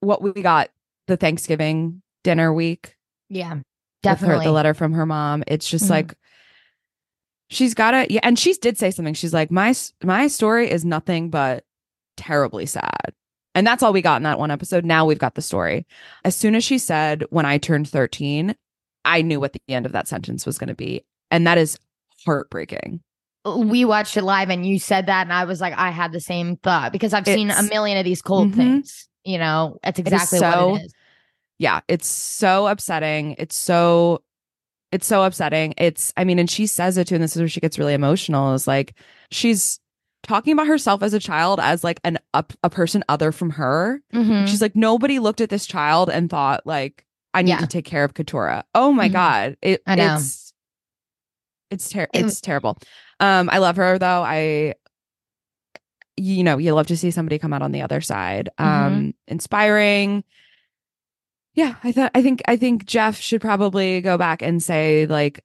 [0.02, 0.70] what we got
[1.08, 2.98] the Thanksgiving dinner week.
[3.30, 3.64] Yeah, with her-
[4.04, 4.46] definitely.
[4.46, 5.44] the letter from her mom.
[5.48, 5.90] It's just Mhm.
[5.92, 6.14] like
[7.50, 8.12] she's got to.
[8.14, 9.14] Yeah, and she did say something.
[9.14, 9.74] She's like, my
[10.04, 11.64] my story is nothing but
[12.18, 13.14] terribly sad.
[13.56, 14.84] And that's all we got in that one episode.
[14.84, 15.86] Now we've got the story.
[16.26, 18.56] As soon as she said, when I turned 13,
[19.06, 21.06] I knew what the end of that sentence was going to be.
[21.30, 21.78] And that is
[22.26, 23.02] heartbreaking.
[23.46, 26.20] We watched it live and you said that and I was like I had the
[26.22, 28.56] same thought because I've seen a million of these cold Mhm.
[28.56, 29.08] things.
[29.26, 30.94] You know, that's exactly so- what it is.
[31.60, 33.36] Yeah, it's so upsetting.
[33.38, 34.22] It's so
[34.92, 35.74] it's so upsetting.
[35.78, 37.94] It's I mean, and she says it too, and this is where she gets really
[37.94, 38.94] emotional, is like
[39.32, 39.80] she's
[40.24, 44.02] talking about herself as a child as like an up a person other from her.
[44.14, 44.48] Mhm.
[44.48, 47.58] She's like, nobody looked at this child and thought like I need Yeah.
[47.58, 48.64] to take care of Katurah.
[48.76, 49.14] Oh my Mhm.
[49.14, 49.58] God.
[49.62, 50.16] It I know.
[50.16, 50.43] it's
[51.74, 52.78] it's ter- It- it's terrible.
[53.20, 54.24] Um, I love her though.
[54.24, 54.74] I
[56.16, 58.50] you know, you love to see somebody come out on the other side.
[58.60, 58.66] Mhm.
[58.66, 60.24] Um, inspiring.
[61.56, 65.44] Yeah, I thought I think I think Jeff should probably go back and say like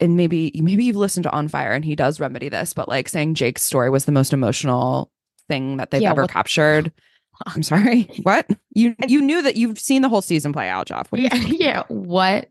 [0.00, 3.08] and maybe maybe you've listened to On Fire and he does remedy this, but like
[3.08, 5.10] saying Jake's story was the most emotional
[5.48, 6.92] thing that they've Yeah, ever what- captured.
[7.46, 8.08] I'm sorry.
[8.22, 8.48] What?
[8.74, 11.10] You you knew that you've seen the whole season play out, Jeff.
[11.10, 11.82] What do you yeah, yeah.
[11.88, 12.48] What?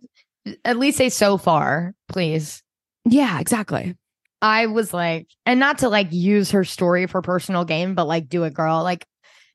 [0.65, 2.61] At least say so far, please.
[3.05, 3.95] Yeah, exactly.
[4.41, 8.27] I was like, and not to like use her story for personal gain, but like
[8.27, 8.83] do it, girl.
[8.83, 9.05] Like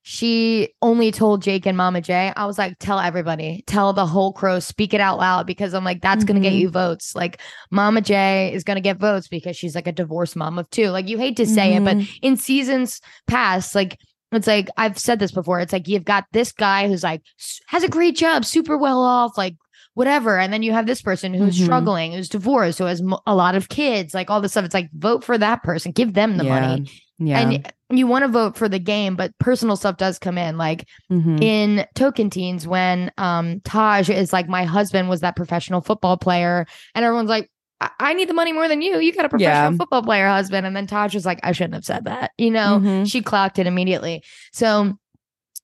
[0.03, 2.33] she only told Jake and Mama J.
[2.35, 5.85] I was like, tell everybody, tell the whole crow, speak it out loud because I'm
[5.85, 6.61] like, that's gonna get Mhm.
[6.61, 7.15] you votes.
[7.15, 10.89] Like Mama J is gonna get votes because she's like a divorced mom of two.
[10.89, 12.19] Like you hate to say it, but Mhm.
[12.23, 13.99] in seasons past, like
[14.33, 15.61] it's like I've said this before.
[15.61, 17.23] It's like you've got this guy who's like
[17.67, 19.57] has a great job, super well off, like
[19.99, 21.65] whatever, and then you have this person who's Mhm.
[21.65, 24.65] struggling, who's divorced, who has mo- a lot of kids, like all this stuff.
[24.65, 26.61] It's like vote for that person, give them the yeah.
[26.61, 27.41] money, Yeah.
[27.41, 30.57] and you want to vote for the game, but personal stuff does come in.
[30.57, 31.43] Like Mhm.
[31.43, 37.05] in Tocantins, when um Taj is like, my husband was that professional football player, and
[37.05, 37.51] everyone's like.
[37.81, 38.99] I- I need the money more than you.
[38.99, 39.77] You got a professional Yeah.
[39.79, 40.67] football player husband.
[40.67, 42.33] And then Taj was like, I shouldn't have said that.
[42.37, 43.09] You know, Mhm.
[43.09, 44.25] she clocked it immediately.
[44.53, 44.95] So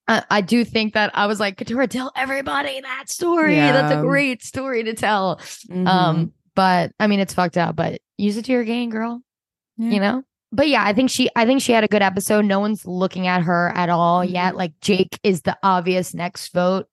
[0.09, 3.57] I I do think that I was like, Katurah, tell everybody that story.
[3.57, 5.37] That's a great story to tell.
[5.71, 5.87] Mhm.
[5.89, 9.21] Um, but I mean, it's fucked up, but use it to your gain, girl.
[9.77, 9.91] Yeah.
[9.91, 10.23] You know?
[10.53, 12.45] But yeah, I think she I think she had a good episode.
[12.45, 14.35] No one's looking at her at all Mm-hmm.
[14.35, 14.57] yet.
[14.57, 16.87] Like Jake is the obvious next vote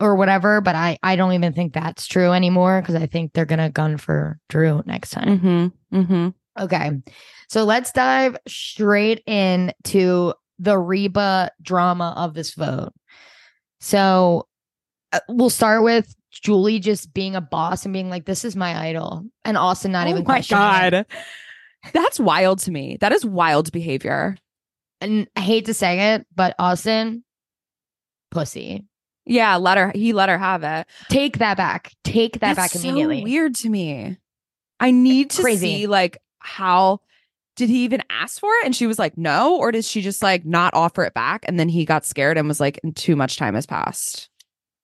[0.00, 3.44] or whatever, but I I don't even think that's true anymore because I think they're
[3.44, 5.38] gonna gun for Drew next time.
[5.38, 5.72] Mhm.
[6.06, 6.34] Mhm.
[6.58, 6.90] Okay.
[7.48, 12.92] So let's dive straight into the Reba drama of this vote.
[13.80, 14.46] So
[15.12, 18.88] uh, we'll start with Julie just being a boss and being like, this is my
[18.88, 19.24] idol.
[19.44, 20.48] And Austin not oh even my it.
[20.48, 21.06] god.
[21.92, 22.96] That's wild to me.
[23.00, 24.36] That is wild behavior.
[25.00, 27.24] And I hate to say it, but Austin,
[28.30, 28.86] pussy.
[29.26, 30.86] Yeah, let her he let her have it.
[31.08, 31.92] Take that back.
[32.04, 33.24] Take that That's back so immediately.
[33.24, 34.18] weird to me.
[34.80, 35.66] I need to Crazy.
[35.66, 37.00] see like how
[37.56, 38.64] did he even ask for it?
[38.64, 41.44] And she was like, no, or did she just like not offer it back?
[41.46, 44.28] And then he got scared and was like, too much time has passed.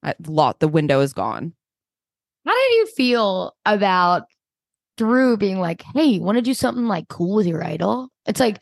[0.02, 1.52] I, lot the window is gone.
[2.46, 4.24] How did you feel about
[4.96, 8.40] Drew being like, "Hey, you want to do something like cool with your idol?" It's
[8.40, 8.61] like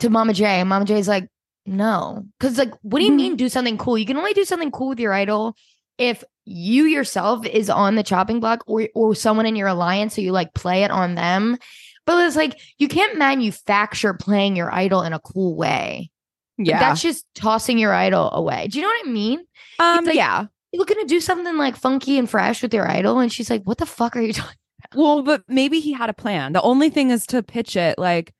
[0.00, 1.28] to Mama J, and Mama J's like,
[1.66, 3.36] "No," because like, what do you mean mm-hmm.
[3.36, 3.98] do something cool?
[3.98, 5.56] You can only do something cool with your idol
[5.98, 10.20] if you yourself is on the chopping block or or someone in your alliance, so
[10.20, 11.58] you like play it on them.
[12.06, 16.10] But it's like you can't manufacture playing your idol in a cool way.
[16.58, 16.78] Like, Yeah.
[16.78, 18.68] that's just tossing your idol away.
[18.68, 19.44] Do you know what I mean?
[19.78, 20.46] um like- yeah.
[20.72, 23.62] You're looking to do something like funky and fresh with your idol, and she's like,
[23.62, 24.56] "What the fuck are you talking?"
[24.94, 26.52] Well, but maybe he had a plan.
[26.52, 28.34] The only thing is to pitch it like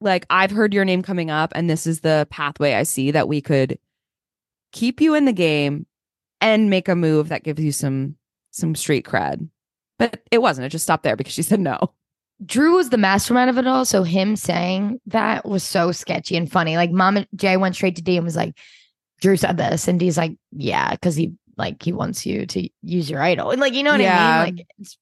[0.00, 3.26] like I've heard your name coming up and this is the pathway I see that
[3.28, 3.78] we could
[4.72, 5.86] keep you in the game
[6.40, 8.16] and make a move that gives you some
[8.52, 9.48] some street cred.
[9.98, 10.66] But it wasn't.
[10.66, 11.78] It just stopped there because she said no.
[12.44, 13.84] Drew was the mastermind of it all.
[13.84, 16.76] So him saying that was so sketchy and funny.
[16.76, 18.56] Like Mama Jay went straight to D and was like,
[19.20, 19.88] Drew said this.
[19.88, 23.50] And D's like, yeah, because he like he wants you to use your idol.
[23.50, 24.40] And like, you know what Yeah.
[24.40, 24.56] I mean?
[24.56, 24.98] Like it's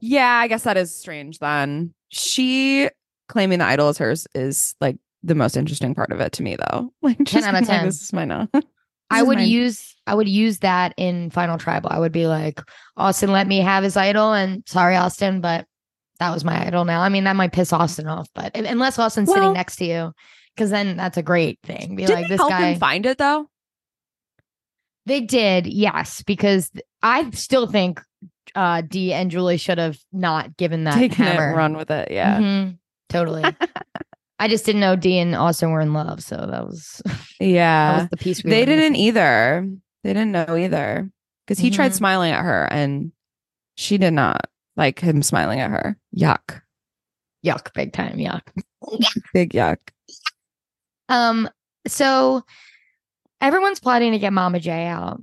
[0.00, 1.94] Yeah, I guess that is strange then.
[2.08, 2.90] She
[3.28, 6.56] claiming the idol is hers is like the most interesting part of it to me
[6.56, 6.92] though.
[7.02, 7.86] Like just out of being like, 10.
[7.86, 8.48] this is my now.
[9.10, 9.48] I would mine.
[9.48, 11.90] use I would use that in Final Tribal.
[11.92, 12.60] I would be like,
[12.96, 14.32] Austin let me have his idol.
[14.32, 15.66] And sorry, Austin, but
[16.20, 17.00] that was my idol now.
[17.02, 20.12] I mean, that might piss Austin off, but unless Austin's Well- sitting next to you,
[20.54, 21.96] because then that's a great thing.
[21.96, 23.48] Be Did like, this help guy him find it though?
[25.06, 26.70] They did, yes, because
[27.02, 28.00] I still think
[28.54, 31.52] uh D and Julie should have not given that Taking hammer.
[31.52, 32.10] it, run with it.
[32.10, 32.38] Yeah.
[32.38, 32.78] Mhm.
[33.08, 33.42] totally.
[34.38, 38.00] I just didn't know D and Austin were in love, so that was that Yeah.
[38.02, 38.42] was the piece.
[38.44, 39.06] We They didn't missing.
[39.06, 39.68] either.
[40.04, 41.10] They didn't know either.
[41.46, 41.96] Because he tried Mhm.
[41.96, 43.12] smiling at her and
[43.76, 45.96] she did not like him smiling at her.
[46.16, 46.60] Yuck.
[47.44, 48.16] Yuck, big time.
[48.16, 48.42] Yuck.
[49.32, 49.78] Big yuck.
[51.08, 51.48] Um,
[51.86, 52.42] so
[53.40, 55.22] everyone's plotting to get Mama J out.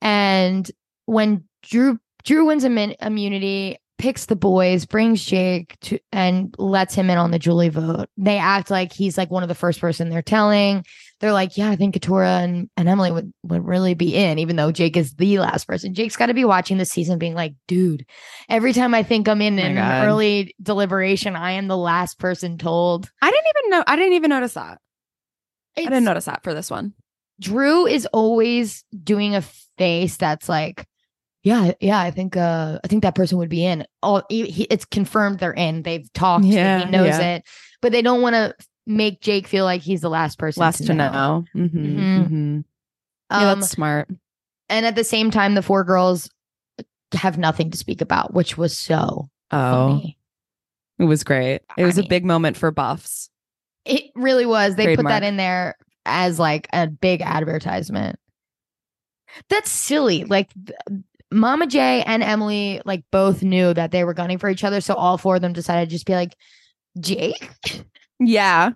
[0.00, 0.70] And
[1.06, 7.10] when Drew Drew wins immun- immunity, picks the boys, brings Jake to and lets him
[7.10, 8.08] in on the Julie vote.
[8.16, 10.84] They act like he's like one of the first person they're telling.
[11.20, 14.54] They're like, yeah, I think Katurah and, and Emily would would really be in, even
[14.56, 15.92] though Jake is the last person.
[15.94, 18.06] Jake's got to be watching this season, being like, dude,
[18.48, 20.04] every time I think I'm in Oh an God.
[20.06, 23.10] early deliberation, I am the last person told.
[23.20, 24.78] I didn't even know I didn't even notice that.
[25.76, 26.94] I didn't notice that for this one.
[27.40, 30.86] Drew is always doing a face that's like,
[31.44, 33.86] yeah, yeah, I think, uh, I think that person would be in.
[34.02, 35.82] All he, he- it's confirmed they're in.
[35.82, 36.44] They've talked.
[36.44, 37.36] Yeah, he knows yeah.
[37.36, 37.44] it,
[37.80, 38.54] but they don't want to
[38.88, 40.60] make Jake feel like he's the last person.
[40.60, 41.44] Last to know.
[41.54, 42.28] Mhm, Mhm.
[42.28, 42.64] mhm.
[43.30, 44.08] Yeah, Um, that's smart.
[44.68, 46.28] and at the same time, the four girls
[47.12, 50.18] have nothing to speak about, which was so Oh, funny.
[50.98, 51.56] it was great.
[51.76, 53.30] It I was a mean- big moment for buffs.
[53.84, 54.74] It really was.
[54.76, 58.18] They put that in there as like a big advertisement.
[59.48, 60.24] That's silly.
[60.24, 64.64] Like th- Mama J and Emily like both knew that they were gunning for each
[64.64, 66.34] other, so all four of them decided to just be like,
[66.98, 67.50] Jake.
[68.20, 68.70] Yeah.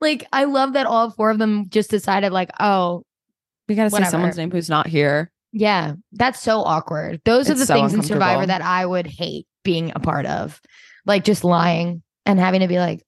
[0.00, 3.04] Like I love that all four of them just decided like, oh
[3.68, 5.30] We gotta say someone's name who's not here.
[5.52, 7.20] yeah, that's so awkward.
[7.24, 10.60] Those are the so things in Survivor that I would hate being a part of,
[11.06, 13.04] like just lying and having to be like.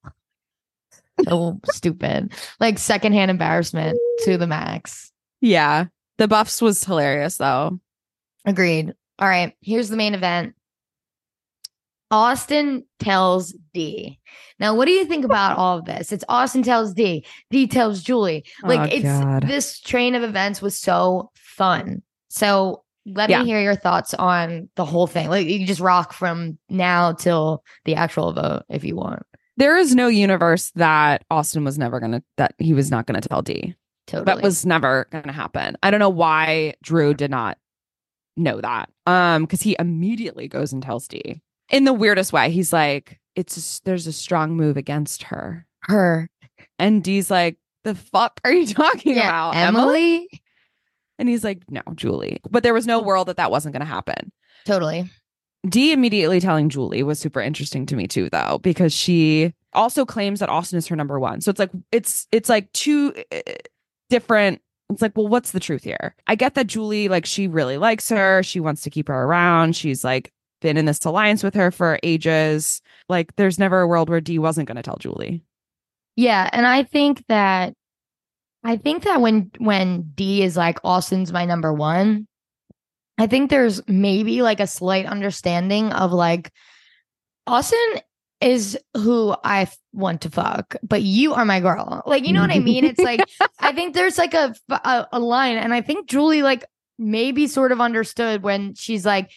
[1.28, 2.32] Oh, so stupid.
[2.60, 5.12] Like secondhand embarrassment to the max.
[5.40, 5.86] Yeah.
[6.18, 7.80] The buffs was hilarious though.
[8.44, 8.92] Agreed.
[9.18, 10.54] All right, here's the main event.
[12.10, 14.18] Austin tells D.
[14.60, 16.12] Now, what do you think about all of this?
[16.12, 17.24] It's Austin tells D.
[17.50, 18.44] D tells Julie.
[18.62, 19.46] Like Oh, it's God.
[19.48, 22.02] this train of events was so fun.
[22.28, 23.40] So let Yeah.
[23.40, 25.28] me hear your thoughts on the whole thing.
[25.28, 29.22] Like you just rock from now till the actual vote if you want.
[29.56, 33.42] There is no universe that Austin was never gonna that he was not gonna tell
[33.42, 33.74] D.
[34.06, 34.24] Totally.
[34.26, 35.76] That was never gonna happen.
[35.82, 37.56] I don't know why Drew did not
[38.36, 38.90] know that.
[39.06, 42.50] Um, because he immediately goes and tells D in the weirdest way.
[42.50, 46.28] He's like, "It's a there's a strong move against her," her.
[46.78, 50.28] and D's like, "The fuck are you talking Yeah, about, Emily.
[51.18, 54.32] And he's like, "No, Julie." But there was no world that that wasn't gonna happen.
[54.64, 55.08] Totally.
[55.68, 60.40] D immediately telling Julie was super interesting to me too, though, because she also claims
[60.40, 61.40] that Austin is her number one.
[61.40, 63.40] So it's like it's it's like two uh,
[64.10, 64.60] different.
[64.90, 66.14] It's like, well, what's the truth here?
[66.26, 68.42] I get that Julie, like, she really likes her.
[68.42, 69.74] She wants to keep her around.
[69.74, 70.30] She's like
[70.64, 72.80] been in this alliance with her for ages.
[73.08, 75.44] Like, there's never a world where D wasn't going to tell Julie.
[76.16, 77.74] Yeah, and I think that
[78.64, 82.26] I think that when when D is like Austin's my number 1,
[83.18, 86.50] I think there's maybe like a slight understanding of like
[87.46, 88.00] Austin
[88.40, 92.02] is who I f- want to fuck, but you are my girl.
[92.06, 92.84] Like, you know what I mean?
[92.84, 93.20] It's like
[93.58, 96.64] I think there's like a, a a line and I think Julie like
[96.98, 99.30] maybe sort of understood when she's like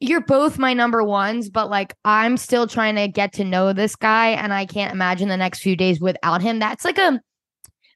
[0.00, 3.96] you're both my number ones, but like I'm still trying to get to know this
[3.96, 6.58] guy and I can't imagine the next few days without him.
[6.58, 7.20] That's like a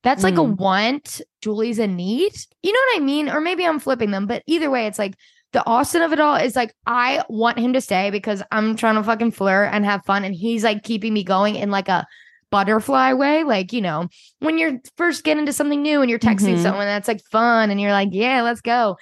[0.03, 0.57] that's like a Mm.
[0.57, 1.21] want.
[1.43, 2.33] Julie's a need.
[2.63, 3.29] You know what I mean?
[3.29, 5.15] Or maybe I'm flipping them, but either way, it's like
[5.53, 8.97] the Austin of it all is like I want him to stay because I'm trying
[8.97, 12.05] to fucking flirt and have fun, and he's like keeping me going in like a
[12.51, 13.45] butterfly way.
[13.45, 14.09] Like, you know,
[14.41, 16.63] when you're first getting into something new and you're texting Mhm.
[16.63, 18.97] someone that's like fun and you're like, yeah, let's go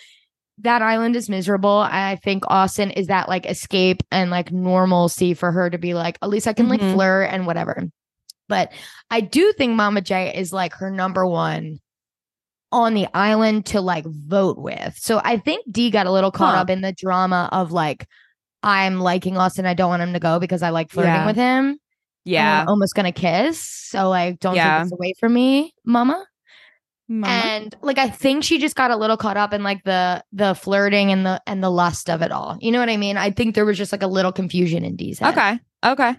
[0.63, 1.87] that island is miserable.
[1.91, 6.19] I think Austin is that like escape and like normalcy for her to be like,
[6.23, 6.95] at least I can like Mhm.
[6.95, 7.85] flirt and whatever.
[8.49, 8.73] But
[9.11, 11.79] I do think Mama J is like her number one
[12.73, 14.97] on the island to like vote with.
[14.99, 16.61] So I think D got a little caught Huh.
[16.63, 18.07] up in the drama of like,
[18.63, 19.67] I'm liking Austin.
[19.67, 21.27] I don't want him to go because I like flirting Yeah.
[21.27, 21.79] with him.
[22.25, 22.63] Yeah.
[22.63, 23.61] I'm almost gonna kiss.
[23.65, 24.79] So like, don't Yeah.
[24.79, 26.25] take this away from me, Mama
[27.13, 27.27] Mama.
[27.33, 30.55] and like i think she just got a little caught up in like the the
[30.55, 33.33] flirting and the and the lust of it all you know what i mean i
[33.33, 35.33] think there was just like a little confusion in d's head.
[35.37, 35.59] okay.
[35.85, 36.17] Okay.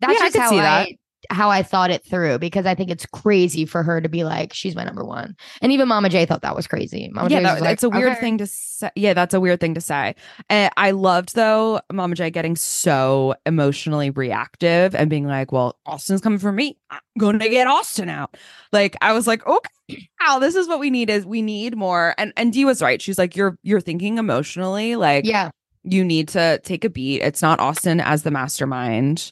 [0.00, 0.88] that's Yeah, I just could how see i that.
[1.30, 4.52] How i thought it through because i think it's crazy for her to be like
[4.52, 7.60] she's my number one and even mama j thought that was crazy mama yeah, that,
[7.60, 8.90] like, it's a weird "Okay." thing to say.
[8.96, 10.14] Yeah, that's a weird thing to say.
[10.48, 16.20] Uh, I loved though Mama J getting so emotionally reactive and being like, "Well, Austin's
[16.20, 16.78] coming for me.
[16.90, 18.36] I'm going to get Austin out."
[18.72, 21.10] Like I was like, "Okay, wow, this is what we need.
[21.10, 23.00] Is we need more." And and Dee was right.
[23.02, 24.96] She's like, "You're you're thinking emotionally.
[24.96, 25.50] Like yeah
[25.84, 27.20] You need to take a beat.
[27.22, 29.30] It's not Austin as the mastermind.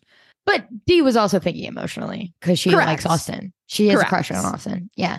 [0.49, 3.53] But Dee was also thinking emotionally because she likes Austin.
[3.67, 4.89] She has a crush on Austin.
[4.97, 5.19] Yeah.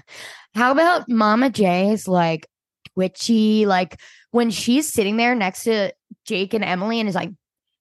[0.55, 2.47] How about Mama J's like
[2.95, 3.99] twitchy, like
[4.31, 5.93] when she's sitting there next to
[6.25, 7.29] Jake and Emily and is like,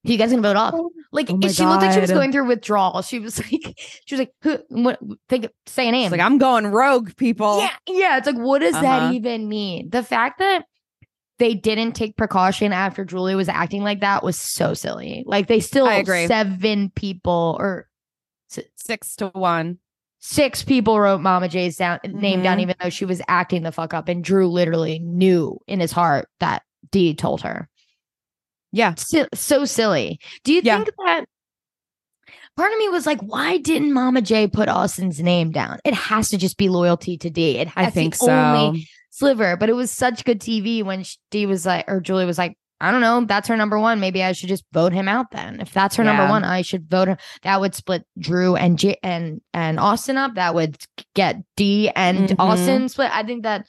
[0.04, 0.74] you guys gonna vote off?
[1.10, 3.00] Like Oh she looked like she was going through withdrawal.
[3.00, 3.74] She was like,
[4.04, 4.98] she was like, Who, what,
[5.30, 6.04] think, say a name.
[6.04, 7.60] It's like I'm going rogue, people.
[7.60, 8.18] Yeah, yeah.
[8.18, 8.82] It's like, what does Uh-huh.
[8.82, 9.88] that even mean?
[9.88, 10.66] The fact that
[11.38, 15.22] they didn't take precaution after Julie was acting like that was so silly.
[15.26, 16.26] Like they still I agree.
[16.26, 17.88] seven people or
[18.76, 19.78] Six to one.
[20.20, 22.62] six people wrote Mama J's down name down, Mhm.
[22.62, 24.08] even though she was acting the fuck up.
[24.08, 27.68] And Drew literally knew in his heart that Dee told her.
[28.72, 28.94] Yeah.
[28.96, 30.18] So, so silly.
[30.44, 30.76] Do you Yeah.
[30.78, 31.26] think that?
[32.56, 35.78] Part of me was like, why didn't Mama J put Austin's name down?
[35.84, 37.58] It has to just be loyalty to Dee.
[37.58, 38.32] It I think so.
[38.32, 38.88] only
[39.18, 39.56] sliver.
[39.56, 42.56] But it was such good TV when sh- Dee was like, or Julie was like,
[42.80, 43.98] I don't know, that's her number one.
[43.98, 45.60] Maybe I should just vote him out then.
[45.60, 47.18] If that's her number one, I should vote her.
[47.42, 50.36] That would split Drew and J- and and Austin up.
[50.36, 50.76] That would
[51.14, 52.36] get D and Mhm.
[52.38, 53.10] Austin split.
[53.12, 53.66] I think that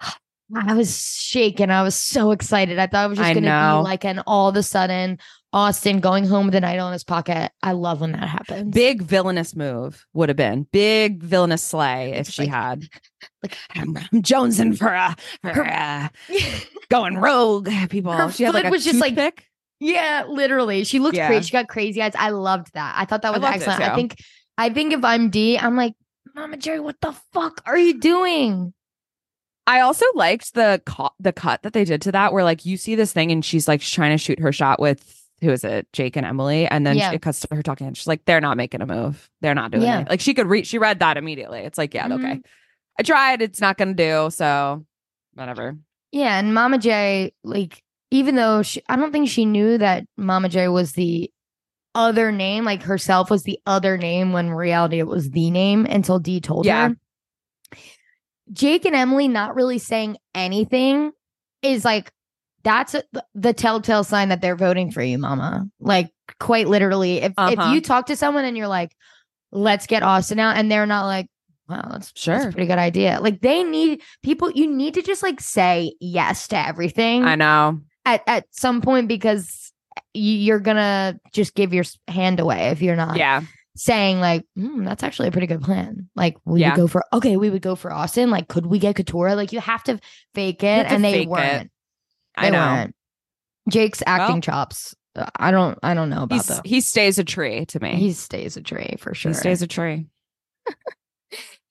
[0.54, 1.70] I was shaken.
[1.70, 2.78] I was so excited.
[2.78, 5.18] I thought it was just going to be like an all of a sudden
[5.52, 7.52] Austin going home with an idol in his pocket.
[7.62, 8.74] I love when that happens.
[8.74, 12.84] Big villainous move would have been big villainous slay if she like- had.
[13.42, 16.10] like I'm, I'm jonesing for a, for a
[16.88, 18.12] going rogue, people.
[18.12, 19.44] Her she had like a was just, like, toothpick.
[19.80, 20.84] Yeah, literally.
[20.84, 21.26] She looked Yeah.
[21.26, 21.46] crazy.
[21.46, 22.12] She got crazy eyes.
[22.16, 22.94] I loved that.
[22.96, 23.82] I thought that was it excellent.
[23.82, 24.16] I think
[24.56, 25.94] I think if I'm D, I'm like,
[26.34, 28.72] Mama Jerry, what the fuck are you doing?
[29.66, 32.76] I also liked the cut, the cut that they did to that, where like you
[32.76, 35.86] see this thing and she's like trying to shoot her shot with who is it,
[35.92, 37.12] Jake and Emily, and then Yeah.
[37.12, 39.28] it cuts to her talking, and she's like, "They're not making a move.
[39.40, 40.00] They're not doing Yeah.
[40.00, 41.60] it." Like she could read, she read that immediately.
[41.60, 42.44] It's like, yeah, okay, Mhm.
[42.98, 43.42] I tried.
[43.42, 44.28] It's not gonna do.
[44.30, 44.84] So
[45.34, 45.76] whatever.
[46.12, 50.48] Yeah, and Mama J, like, even though she I don't think she knew that Mama
[50.48, 51.30] J was the
[51.94, 56.18] other name, like herself was the other name when reality it was the name until
[56.18, 56.88] D told Yeah.
[56.88, 56.96] her.
[58.52, 61.12] Jake and Emily not really saying anything
[61.62, 62.12] is like
[62.64, 63.02] that's a,
[63.34, 65.66] the telltale sign that they're voting for you, Mama.
[65.80, 67.50] Like quite literally, if Uh-huh.
[67.66, 68.92] if you talk to someone and you're like,
[69.50, 71.26] "Let's get Austin out," and they're not like,
[71.68, 72.48] "Wow, that's, that's Sure.
[72.48, 74.50] a pretty good idea." Like they need people.
[74.50, 77.80] You need to just like say yes to everything I know.
[78.04, 79.72] at at some point because
[80.14, 83.42] you, you're gonna just give your hand away if you're not Yeah.
[83.76, 86.70] saying like "Hmm, that's actually a pretty good plan like we Yeah.
[86.70, 89.52] would go for okay we would go for austin like could we get Katurah like
[89.52, 89.98] you have to
[90.34, 91.70] fake it to and they fake it.
[92.36, 92.58] I know.
[92.58, 92.94] weren't
[93.68, 97.24] jake's acting Well- chops uh, i don't i don't know about that he stays a
[97.24, 97.94] tree to me.
[97.96, 100.06] he stays a tree for sure He stays a tree.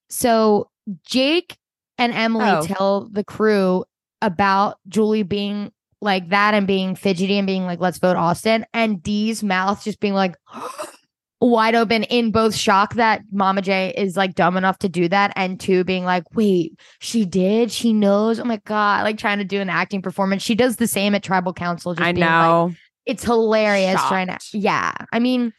[0.10, 0.70] so
[1.06, 1.58] jake
[1.98, 2.62] and emily Oh.
[2.66, 3.86] tell the crew
[4.22, 9.02] about julie being like that and being fidgety and being like let's vote austin and
[9.02, 10.36] dee's mouth just being like
[11.42, 15.34] wide open in both shock that mama j is like dumb enough to do that
[15.36, 19.44] and two being like wait she did she knows oh my god like trying to
[19.44, 22.48] do an acting performance she does the same at tribal council just I being like,
[22.48, 22.74] know.
[23.06, 25.52] it's hilarious trying to yeah i mean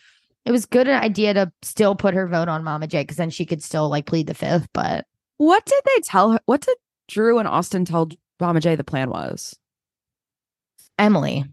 [0.44, 3.30] it was good an idea to still put her vote on mama j because then
[3.30, 5.06] she could still like plead the fifth but
[5.38, 6.40] what did they tell her?
[6.46, 6.76] What did
[7.08, 8.08] Drew and Austin tell
[8.38, 9.58] Mama J the plan was?
[10.98, 11.44] emily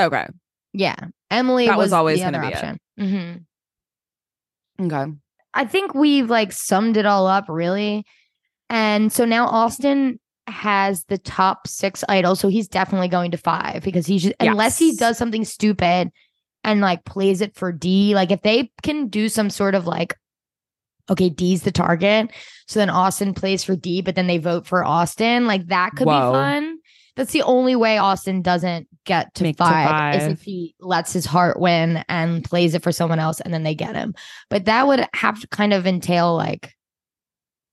[0.00, 0.28] Okay.
[0.72, 0.96] yeah
[1.32, 2.56] emily That was was, always the gonna other be it.
[2.56, 3.44] option Mhm.
[4.80, 5.12] Okay.
[5.54, 8.04] i think we've like summed it all up really
[8.70, 10.18] and so now austin
[10.48, 14.78] has the top six idols so he's definitely going to five because he's just unless
[14.78, 16.10] he does something stupid
[16.64, 20.16] and like plays it for d like if they can do some sort of like
[21.10, 22.30] okay, D's the target.
[22.68, 25.46] So then Austin plays for D, but then they vote for Austin.
[25.46, 26.30] Like that could Whoa.
[26.30, 26.78] be fun.
[27.16, 31.12] That's the only way Austin doesn't get to Make to five, is if he lets
[31.12, 34.14] his heart win and plays it for someone else and then they get him.
[34.50, 36.74] But that would have to kind of entail like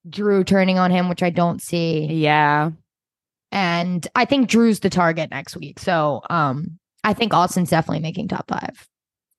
[0.10, 2.06] Drew turning on him, which I don't see.
[2.06, 2.72] Yeah.
[3.52, 5.80] And I think Drew's the target next week.
[5.80, 8.88] So um I think Austin's definitely making top five.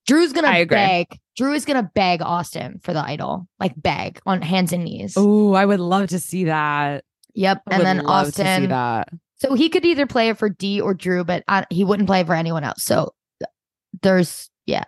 [0.06, 1.18] Drew's gonna beg.
[1.36, 5.14] Drew is gonna beg Austin for the idol, like beg on hands and knees.
[5.16, 7.04] Oh, I would love to see that.
[7.34, 7.62] Yep.
[7.68, 9.20] I and then love to see Austin.
[9.40, 12.22] So he could either play it for D or Drew, but I, he wouldn't play
[12.24, 12.82] for anyone else.
[12.82, 13.14] So
[14.02, 14.84] there's yeah,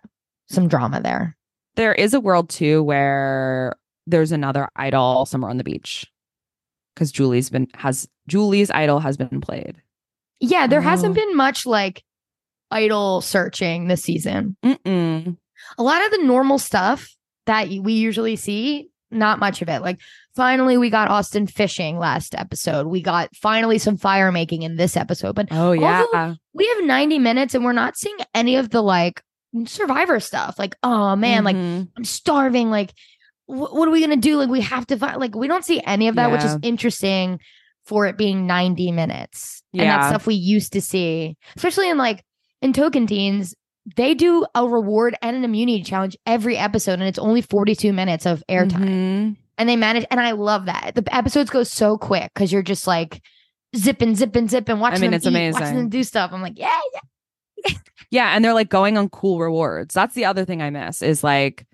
[0.48, 1.36] some drama there.
[1.76, 3.74] There is a world too where
[4.06, 6.06] there's another idol somewhere on the beach.
[6.94, 9.80] Because Julie's been has Julie's idol has been played.
[10.40, 11.14] Yeah, there hasn't Oh.
[11.14, 12.02] been much like
[12.70, 14.56] idol searching this season.
[14.62, 15.36] Mm-mm.
[15.78, 19.82] A lot of the normal stuff that we usually see not much of it.
[19.82, 20.00] Like
[20.34, 22.86] finally we got Austin fishing last episode.
[22.86, 25.34] We got finally some fire making in this episode.
[25.34, 26.34] But Oh yeah.
[26.54, 29.22] we have 90 minutes and we're not seeing any of the like
[29.66, 30.58] survivor stuff.
[30.58, 31.88] Like, oh man, like Mhm.
[31.96, 32.70] I'm starving.
[32.70, 32.92] Like,
[33.46, 34.36] wh- what are we gonna do?
[34.36, 35.20] Like, we have to find.
[35.20, 37.38] Like, we don't see any of that, which is interesting
[37.84, 39.62] for it being 90 minutes.
[39.72, 39.96] And Yeah.
[39.98, 42.24] that's stuff we used to see, especially in like
[42.62, 43.54] in Tocantins.
[43.96, 48.26] They do a reward and an immunity challenge every episode, and it's only 42 minutes
[48.26, 48.88] of airtime.
[48.88, 49.36] Mhm.
[49.58, 50.92] And they manage, and I love that.
[50.94, 53.20] The episodes go so quick because you're just like
[53.76, 55.60] zipping, zipping, zipping, watching mean, them it's eat, amazing.
[55.60, 56.30] watching them do stuff.
[56.32, 57.00] I'm like, yeah, yeah.
[58.10, 59.94] Yeah, and they're like going on cool rewards.
[59.94, 61.66] That's the other thing I miss is like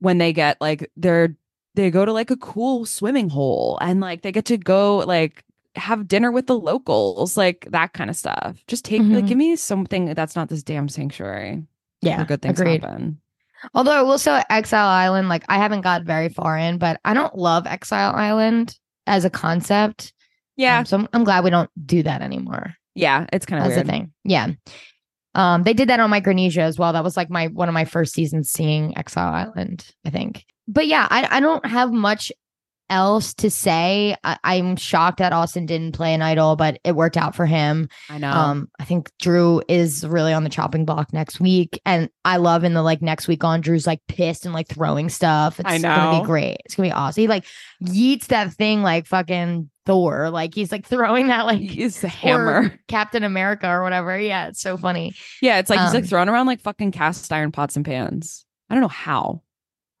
[0.00, 1.36] when they get like they're
[1.74, 5.42] they go to like a cool swimming hole and like they get to go like
[5.76, 8.56] have dinner with the locals, like that kind of stuff.
[8.66, 9.28] Just take like Mhm.
[9.28, 11.62] give me something that's not this damn sanctuary.
[12.02, 12.82] Yeah, good things agreed.
[12.82, 13.20] happen.
[13.74, 17.14] Although I will say Exile Island, like I haven't got very far in, but I
[17.14, 20.12] don't love Exile Island as a concept.
[20.56, 22.74] Yeah, Um, so I'm, I'm glad we don't do that anymore.
[22.94, 23.86] yeah, it's kind of That's weird.
[23.86, 24.12] the thing.
[24.24, 24.48] Yeah.
[25.34, 26.92] Um, they did that on Micronesia as well.
[26.92, 30.44] That was like my one of my first seasons seeing Exile Island, I think.
[30.68, 32.30] But yeah, I, I don't have much
[32.92, 34.14] else to say.
[34.22, 37.88] I, I'm shocked that Austin didn't play an idol, but it worked out for him.
[38.10, 38.30] I know.
[38.30, 42.62] Um, I think Drew is really on the chopping block next week, and I love
[42.64, 45.58] in the like next week on Drew's like pissed and like throwing stuff.
[45.58, 46.58] It's I gonna be great.
[46.64, 47.22] It's gonna be awesome.
[47.22, 47.46] He like
[47.82, 50.30] yeets that thing like fucking Thor.
[50.30, 52.78] Like he's like throwing that like He's a hammer.
[52.88, 54.18] Captain America or whatever.
[54.18, 55.14] Yeah, it's so funny.
[55.40, 58.44] Yeah, it's like he's like Um, throwing around like fucking cast iron pots and pans.
[58.70, 59.42] I don't know how.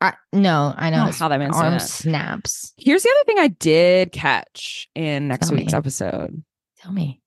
[0.02, 2.72] I, no, I I know don't how that man's arm snaps.
[2.76, 5.78] Here's the other thing I did catch in next Tell week's me.
[5.78, 6.42] episode.
[6.80, 7.20] Tell me.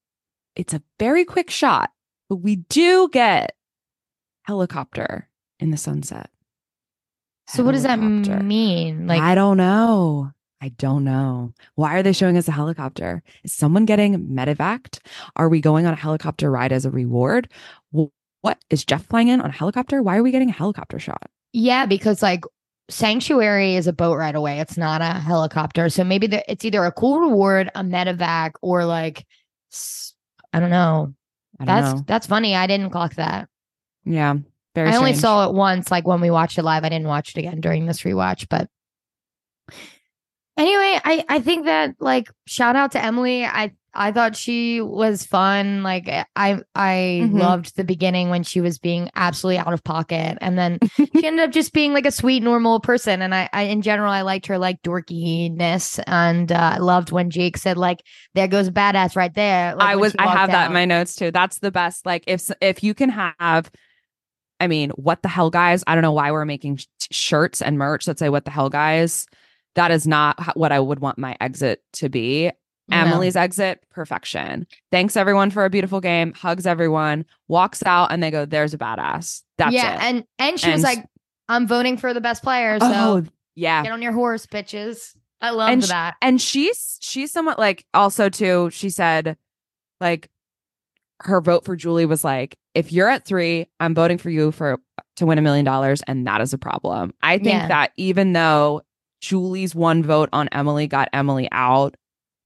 [0.57, 1.91] It's a very quick shot,
[2.29, 3.55] but we do get
[4.43, 6.29] helicopter in the sunset.
[7.47, 9.07] So what does that mean?
[9.07, 10.31] Like I don't know.
[10.61, 11.53] I don't know.
[11.75, 13.21] Why are they showing us a helicopter?
[13.43, 14.99] Is someone getting medevaced?
[15.35, 17.49] Are we going on a helicopter ride as a reward?
[17.91, 20.01] What is Jeff flying in on a helicopter?
[20.01, 21.29] Why are we getting a helicopter shot?
[21.53, 22.43] Yeah, because like
[22.89, 24.59] sanctuary is a boat right away.
[24.59, 25.89] It's not a helicopter.
[25.89, 29.25] So maybe the, it's either a cool reward, a medevac, or like
[30.53, 31.13] i don't know.
[31.59, 32.03] I don't That's know.
[32.07, 32.55] that's funny.
[32.55, 33.49] I didn't clock that.
[34.03, 34.35] Yeah,
[34.73, 34.89] very.
[34.89, 36.83] I only saw it once, like when we watched it live.
[36.83, 38.47] I didn't watch it again during this rewatch.
[38.49, 38.69] But
[40.57, 43.45] anyway, I I think that like shout out to Emily.
[43.45, 45.81] I I thought she was fun.
[45.83, 47.33] Like I I Mhm.
[47.39, 51.45] loved the beginning when she was being absolutely out of pocket, and then she ended
[51.45, 53.21] up just being like a sweet normal person.
[53.21, 57.29] And I, I in general I liked her like dorkiness, and uh, I loved when
[57.29, 58.01] Jake said like
[58.33, 59.75] there goes a badass right there.
[59.75, 60.15] like, I was.
[60.19, 61.31] I have that in my notes too.
[61.31, 62.05] That's the best.
[62.05, 63.71] Like if if you can have.
[64.59, 65.83] I mean, what the hell, guys?
[65.85, 68.69] I don't know why we're making sh- shirts and merch that say "What the hell,
[68.69, 69.27] guys."
[69.75, 72.51] That is not what I would want my exit to be.
[72.87, 72.97] No.
[72.97, 74.67] Emily's exit, perfection.
[74.91, 76.33] Thanks everyone for a beautiful game.
[76.33, 77.25] Hugs everyone.
[77.47, 80.03] Walks out, and they go, "There's a badass." That's yeah, it.
[80.03, 81.03] and and she was like,
[81.49, 83.23] "I'm voting for the best player." So oh,
[83.55, 83.81] yeah.
[83.83, 85.15] get on your horse, bitches.
[85.41, 86.15] I love And that.
[86.21, 89.37] and she's she's somewhat like also too she said
[89.99, 90.29] like
[91.21, 94.79] her vote for julie was like if you're at three i'm voting for you for
[95.17, 97.67] to win a million dollars and that is a problem i think Yeah.
[97.67, 98.81] that even though
[99.21, 101.95] julie's one vote on emily got emily out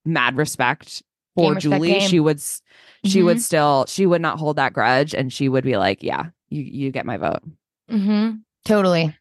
[0.10, 1.02] mad respect
[1.36, 2.08] for Game julie game.
[2.10, 2.62] she would s-
[3.06, 3.42] she would Mhm.
[3.42, 6.92] still she would not hold that grudge and she would be like yeah you you
[6.92, 7.42] get my vote
[7.90, 8.38] Mm-hmm.
[8.66, 9.16] Totally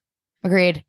[0.45, 0.85] agreed.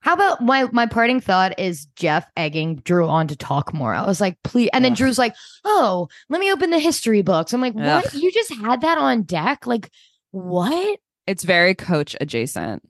[0.00, 3.94] How about my my parting thought is Jeff egging Drew on to talk more.
[3.94, 4.98] I was like, please, and then Ugh.
[4.98, 5.34] Drew's like,
[5.64, 7.54] oh, let me open the history books.
[7.54, 8.06] I'm like, what?
[8.06, 8.14] Ugh.
[8.14, 9.66] You just had that on deck?
[9.66, 9.90] Like,
[10.32, 10.98] what?
[11.26, 12.82] it's very coach adjacent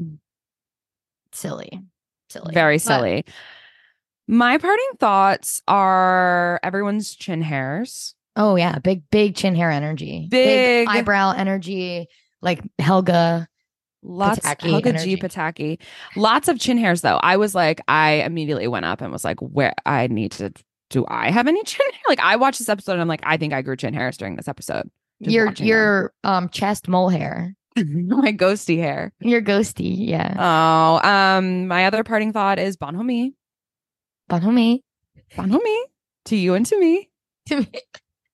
[1.32, 1.80] Silly,
[2.30, 3.24] silly, Very But- silly.
[4.32, 8.14] My parting thoughts are everyone's chin hairs.
[8.34, 12.08] Oh yeah, big big chin hair energy, Big- big eyebrow energy,
[12.40, 13.46] like Helga.
[14.02, 15.16] Lots Pataki Helga G.
[15.18, 15.78] Pataki.
[16.16, 17.18] Lots of chin hairs though.
[17.22, 20.50] I was like, I immediately went up and was like, where I need to
[20.88, 22.00] do I have any chin hair?
[22.08, 24.36] Like I watched this episode and I'm like, I think I grew chin hairs during
[24.36, 24.88] this episode.
[25.20, 29.12] Your your um chest mole hair, My ghosty hair.
[29.20, 33.34] your ghosty, yeah, Oh, um, my other parting thought is Bonhomie.
[34.30, 34.80] Bonhomie.
[35.36, 35.82] Bonhomie.
[36.26, 37.10] To you and to me.
[37.46, 37.66] To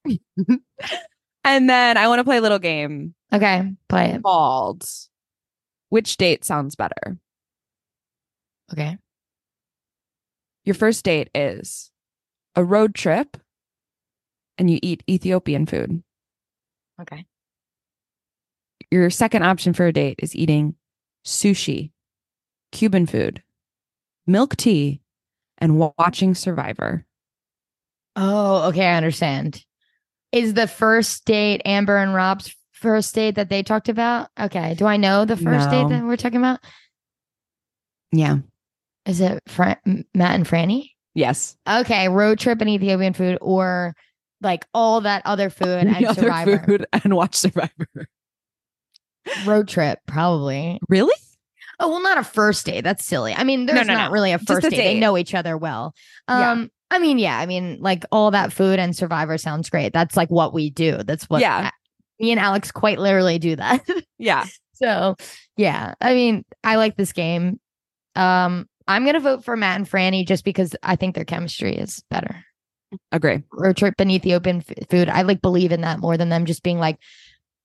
[0.07, 0.61] me.
[1.45, 4.23] And then I want to play a little game Okay, play it.
[4.23, 4.85] called
[5.89, 7.19] Which Date Sounds Better?
[8.73, 8.99] Okay,
[10.65, 11.91] Your first date is
[12.55, 13.39] a road trip
[14.59, 16.03] and you eat Ethiopian food.
[17.01, 17.25] okay.
[18.91, 20.75] Your second option for a date is eating
[21.25, 21.93] sushi,
[22.73, 23.43] Cuban food,
[24.27, 25.01] milk tea,
[25.59, 27.05] and watching Survivor.
[28.17, 29.65] Oh, okay, I understand.
[30.33, 34.29] Is the first date Amber and Rob's first date that they talked about?
[34.39, 34.75] Okay.
[34.75, 36.61] Do I know the first date that we're talking about?
[38.13, 38.39] Yeah.
[39.07, 39.81] Is it Fra-
[40.15, 40.91] Matt and Franny?
[41.15, 41.57] Yes.
[41.69, 43.95] Okay, road trip and Ethiopian food or
[44.43, 46.59] like all that other food and Survivor.
[46.67, 47.89] food and watch Survivor.
[49.47, 50.79] Road trip, probably.
[50.89, 51.15] Really?
[51.81, 52.83] Oh, well, not a first date.
[52.83, 53.33] That's silly.
[53.35, 54.13] I mean, there's no, not no.
[54.13, 54.77] really a first a date.
[54.77, 55.95] They know each other well.
[56.29, 56.51] Yeah.
[56.53, 59.93] Um, I mean, yeah, I mean, like all that food and Survivor sounds great.
[59.93, 60.99] That's like what we do.
[61.05, 61.71] That's what Yeah.
[62.19, 63.87] me and Alex quite literally do that.
[64.19, 64.47] Yeah.
[64.73, 65.15] so
[65.57, 67.61] yeah, I mean, I like this game.
[68.17, 72.03] Um, I'm gonna vote for Matt and Franny just because I think their chemistry is
[72.11, 72.43] better.
[73.13, 73.43] Agree.
[73.53, 75.09] Road trip and Ethiopian f- food.
[75.09, 76.99] I like believe in that more than them just being like,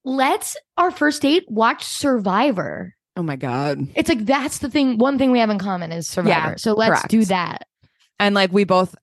[0.03, 2.93] let's our first date watch Survivor.
[3.15, 3.87] Oh my God.
[3.95, 4.97] It's like that's the thing.
[4.97, 6.29] One thing we have in common is Survivor.
[6.51, 7.67] Yeah, so let's do that.
[8.19, 8.95] And like we both,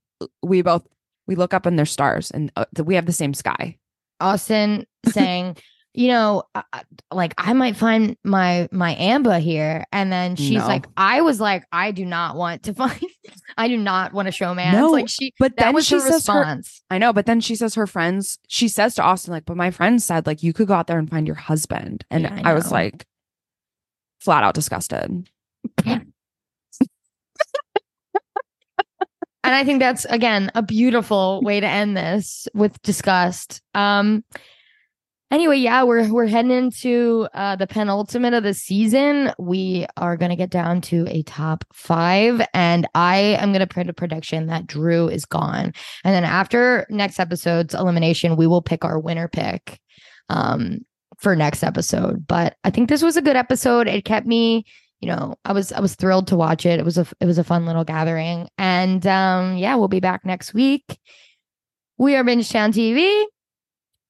[0.42, 0.86] we both,
[1.26, 3.76] we look up and there's stars and uh, we have the same sky.
[4.20, 5.56] Austin saying,
[5.94, 6.80] you know, uh, uh,
[7.12, 10.66] like I might find my my Amber here, and then she's No.
[10.66, 13.00] like, I was like, I do not want to find,
[13.56, 14.74] I do not want to show man.
[14.74, 16.82] No, like she, But that then was she her says her, response.
[16.90, 19.70] I know, but then she says her friends, she says to Austin, like, but my
[19.70, 22.04] friend said, like, you could go out there and find your husband.
[22.10, 23.04] And Yeah, I I, was like,
[24.20, 25.28] flat out disgusted.
[25.84, 26.12] and
[29.44, 33.62] I think that's again a beautiful way to end this with disgust.
[33.74, 34.24] Um
[35.30, 39.32] anyway, yeah, we're we're heading into uh the penultimate of the season.
[39.38, 43.94] We are gonna get down to a top five, and I am gonna print a
[43.94, 45.72] prediction that Drew is gone.
[46.04, 49.80] And then after next episode's elimination, we will pick our winner pick
[50.28, 50.84] um
[51.20, 52.26] for next episode.
[52.26, 53.86] But I think this was a good episode.
[53.86, 54.64] It kept me
[55.00, 56.78] you know, I was I was thrilled to watch it.
[56.78, 60.26] It was a it was a fun little gathering, and um, yeah, we'll be back
[60.26, 60.98] next week.
[61.96, 63.24] We are Binge Town TV,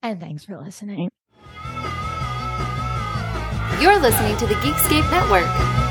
[0.02, 1.08] and thanks for listening.
[3.80, 5.89] You're listening to the Geekscape Network.